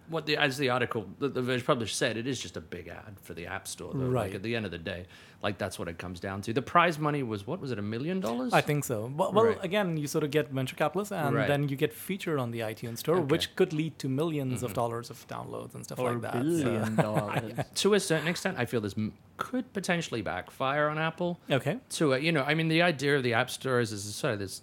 [0.09, 2.87] what the as the article the, the Verge published said, it is just a big
[2.87, 3.91] ad for the App Store.
[3.93, 4.05] Though.
[4.05, 4.27] Right.
[4.27, 5.05] Like at the end of the day,
[5.41, 6.53] like that's what it comes down to.
[6.53, 8.53] The prize money was what was it a million dollars?
[8.53, 9.11] I think so.
[9.15, 9.63] Well, well Right.
[9.63, 11.47] again, you sort of get venture capitalists, and Right.
[11.47, 13.21] then you get featured on the iTunes store, Okay.
[13.23, 13.31] Mm-hmm.
[13.31, 16.33] which could lead to 1000000s of dollars of downloads and stuff or like that.
[16.33, 17.53] So- billion dollars.
[17.75, 21.39] to a certain extent, I feel this m- could potentially backfire on Apple.
[21.51, 21.77] okay.
[21.91, 24.33] To a, you know, I mean, the idea of the App Store is, is sort
[24.33, 24.61] of this,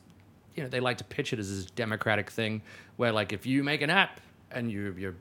[0.55, 2.63] you know, they like to pitch it as this democratic thing
[2.97, 4.21] where, like, if you make an app
[4.51, 5.15] and you you're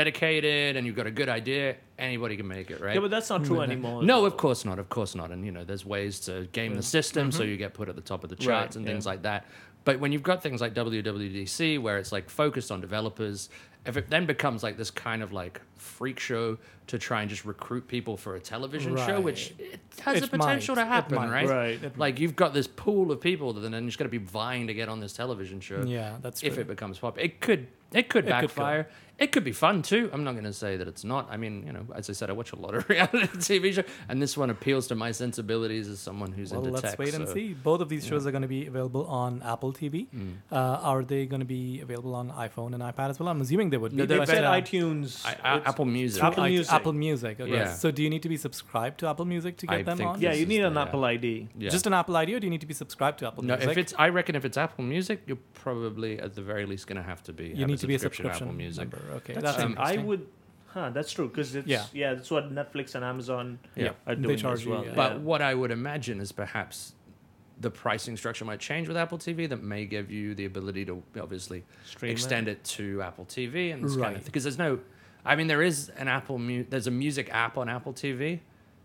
[0.00, 2.94] dedicated and you've got a good idea, anybody can make it, right?
[2.94, 4.02] Yeah, but that's not true No, anymore.
[4.02, 4.78] No, of course not.
[4.78, 5.30] Of course not.
[5.30, 8.02] And you know, there's ways to game the system so you get put at the
[8.12, 8.56] top of the charts Mm-hmm.
[8.56, 8.92] Right, and yeah.
[8.92, 9.46] things like that.
[9.84, 13.48] But when you've got things like WWDC where it's like focused on developers,
[13.86, 17.44] if it then becomes like this kind of like freak show to try and just
[17.44, 20.82] recruit people for a television show, which it has It the potential might.
[20.82, 21.30] to It happen, might.
[21.30, 21.48] right?
[21.48, 21.82] Right.
[21.84, 24.66] It- Like you've got this pool of people that then just got to be vying
[24.66, 26.48] to get on this television show Yeah, that's true.
[26.50, 27.24] if it becomes popular.
[27.26, 28.88] It could it could It could backfire.
[29.18, 30.10] It could be fun too.
[30.12, 31.28] I'm not going to say that it's not.
[31.30, 33.86] I mean, you know, as I said, I watch a lot of reality TV shows,
[34.08, 36.72] and this one appeals to my sensibilities as someone who's into tech.
[36.72, 36.98] well, into let's tech.
[36.98, 37.54] wait and see.
[37.54, 40.08] Both of these shows are going to be available on Apple TV.
[40.14, 40.34] Mm.
[40.52, 43.30] Uh, are they going to be available on iPhone and iPad as well?
[43.30, 43.96] I'm assuming they would be.
[43.96, 45.24] No, they but, They said uh, iTunes.
[45.24, 46.22] I, I, Apple Music.
[46.22, 46.72] Apple I- Music.
[46.72, 47.40] Apple Music.
[47.40, 47.50] Okay.
[47.50, 47.72] Yeah.
[47.72, 50.20] So do you need to be subscribed to Apple Music to get I them on?
[50.20, 50.82] yeah, you need the- an yeah.
[50.82, 51.48] Apple ID.
[51.56, 51.70] Yeah.
[51.70, 53.70] Just an Apple ID, or do you need to be subscribed to Apple no, Music?
[53.72, 56.96] if it's, I reckon if it's Apple Music, you're probably at the very least going
[56.96, 57.46] to have to be.
[57.46, 58.92] you have need to be a subscription Apple Music.
[58.92, 59.05] member.
[59.14, 60.26] Okay, That's that's, um, I would.
[60.68, 61.84] Huh, that's true because it's Yeah.
[61.94, 62.14] yeah.
[62.14, 63.92] that's what Netflix and Amazon Yeah.
[64.06, 64.84] are They doing charge as you, well.
[64.84, 64.92] yeah.
[64.94, 66.92] But what I would imagine is perhaps
[67.58, 71.02] the pricing structure might change with Apple TV that may give you the ability to
[71.18, 72.62] obviously Stream extend it.
[72.64, 74.16] to Apple TV and this kind Right.
[74.18, 74.78] of because there's no
[75.24, 78.40] I mean there is an Apple mu- there's a music app on Apple TV.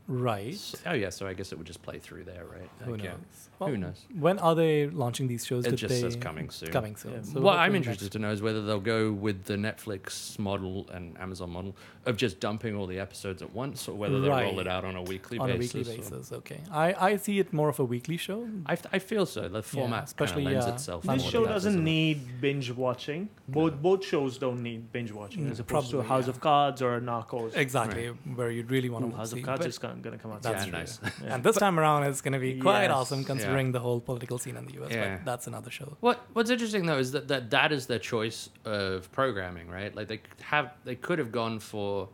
[0.07, 0.55] right.
[0.55, 2.69] So- oh yeah, so I guess it would just play through there, right?
[2.85, 3.09] Who Like, knows?
[3.09, 3.50] yeah.
[3.61, 4.05] Well, Who knows?
[4.19, 5.67] When are they launching these shows?
[5.67, 6.01] It Did just they...
[6.01, 6.71] says coming soon.
[6.71, 7.11] Coming soon.
[7.13, 7.21] Yeah.
[7.21, 10.89] So what I'm interested next- to know is whether they'll go with the Netflix model
[10.91, 11.75] and Amazon model
[12.07, 14.95] of just dumping all the episodes at once, or whether they'll roll it out on
[14.95, 15.75] a weekly on a basis.
[15.87, 16.31] weekly or- basis.
[16.31, 18.49] Okay, I, I see it more of a weekly show.
[18.65, 19.47] I, I feel so.
[19.47, 21.03] The format especially, especially lends uh, itself.
[21.03, 21.81] This more show to that, doesn't it?
[21.83, 23.29] need binge watching.
[23.47, 26.29] Both both shows don't need binge watching Mm, as opposed to House yeah.
[26.31, 27.55] of Cards or Narcos.
[27.55, 29.39] Exactly, where you really want Ooh, to House see.
[29.39, 30.41] of Cards but- is going to come out.
[30.41, 30.99] That's Yeah, nice.
[31.25, 32.91] And this time around, it's going to be quite Yes.
[32.91, 34.91] awesome considering the whole political scene in the US.
[34.91, 35.17] Yeah.
[35.17, 35.97] But that's another show.
[35.99, 39.93] What What's interesting though is that, that that is their choice of programming, right?
[39.95, 42.09] Like they could have they could have gone for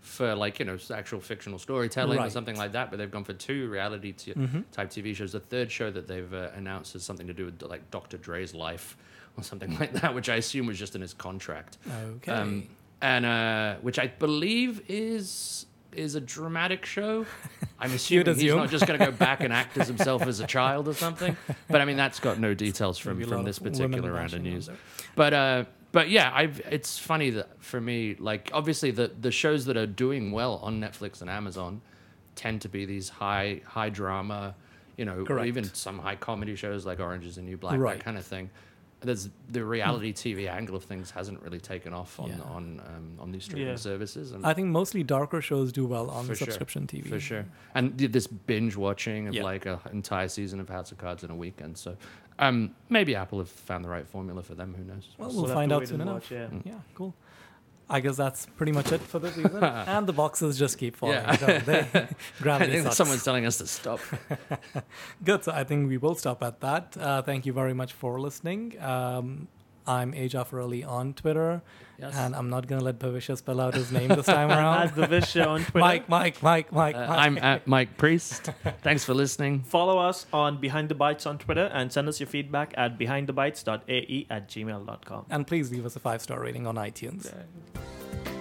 [0.00, 3.34] for like you know actual fictional storytelling or something like that, but they've gone for
[3.34, 4.64] two reality t- Mhm.
[4.72, 5.32] type TV shows.
[5.32, 8.16] The third show that they've uh, announced has something to do with like Dr.
[8.16, 8.96] Dre's life
[9.36, 11.76] or something like that, which I assume was just in his contract.
[12.16, 12.32] Okay.
[12.32, 12.68] Um,
[13.02, 17.26] and uh, which I believe is is a dramatic show.
[17.78, 20.46] I'm assuming he's not just going to go back and act as himself as a
[20.46, 21.36] child or something.
[21.68, 24.68] But I mean, that's got no details from from this particular round of news.
[25.16, 29.64] But uh, but yeah, I've it's funny that for me, like obviously the the shows
[29.66, 31.80] that are doing well on Netflix and Amazon
[32.36, 34.54] tend to be these high high drama,
[34.96, 37.98] you know, even some high comedy shows like Orange Is the New Black, Right.
[37.98, 38.50] that kind of thing.
[39.02, 42.40] There's the reality TV angle of things hasn't really taken off on Yeah.
[42.42, 43.76] on um, on these streaming Yeah.
[43.76, 44.32] services.
[44.32, 46.46] And I think mostly darker shows do well on For sure.
[46.46, 47.08] subscription TV.
[47.08, 47.46] for sure.
[47.74, 49.42] And this binge watching of Yeah.
[49.44, 51.78] like an entire season of House of Cards in a weekend.
[51.78, 51.96] So
[52.38, 54.74] um, maybe Apple have found the right formula for them.
[54.76, 55.08] Who knows?
[55.18, 56.14] Well, So we'll find out soon enough.
[56.14, 56.46] watch, yeah.
[56.46, 56.62] Mm.
[56.66, 57.14] Yeah, cool.
[57.90, 59.62] I guess that's pretty much it for this season.
[59.94, 61.16] and the boxes just keep falling.
[61.16, 61.58] Yeah.
[61.58, 61.78] They,
[62.44, 62.96] I think sucks.
[62.96, 63.98] someone's telling us to stop.
[65.24, 65.42] Good.
[65.44, 66.96] So I think we will stop at that.
[66.96, 68.80] Uh, thank you very much for listening.
[68.80, 69.48] Um,
[69.86, 70.28] I'm A.
[70.28, 71.62] Jafar Ali on Twitter,
[71.98, 72.14] Yes.
[72.16, 74.88] and I'm not going to let Bhavishya spell out his name this time around.
[74.88, 75.78] At Bhavishya on Twitter.
[75.78, 77.18] Mike, Mike, Mike, Mike, Uh, Mike.
[77.18, 78.44] I'm at Mike Priest.
[78.82, 79.62] Thanks for listening.
[79.62, 84.26] Follow us on Behind the Bytes on Twitter and send us your feedback at behindthebytes.ae
[84.30, 85.26] at gmail.com.
[85.30, 87.32] and please leave us a five star rating on iTunes.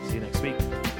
[0.07, 0.98] See you next week.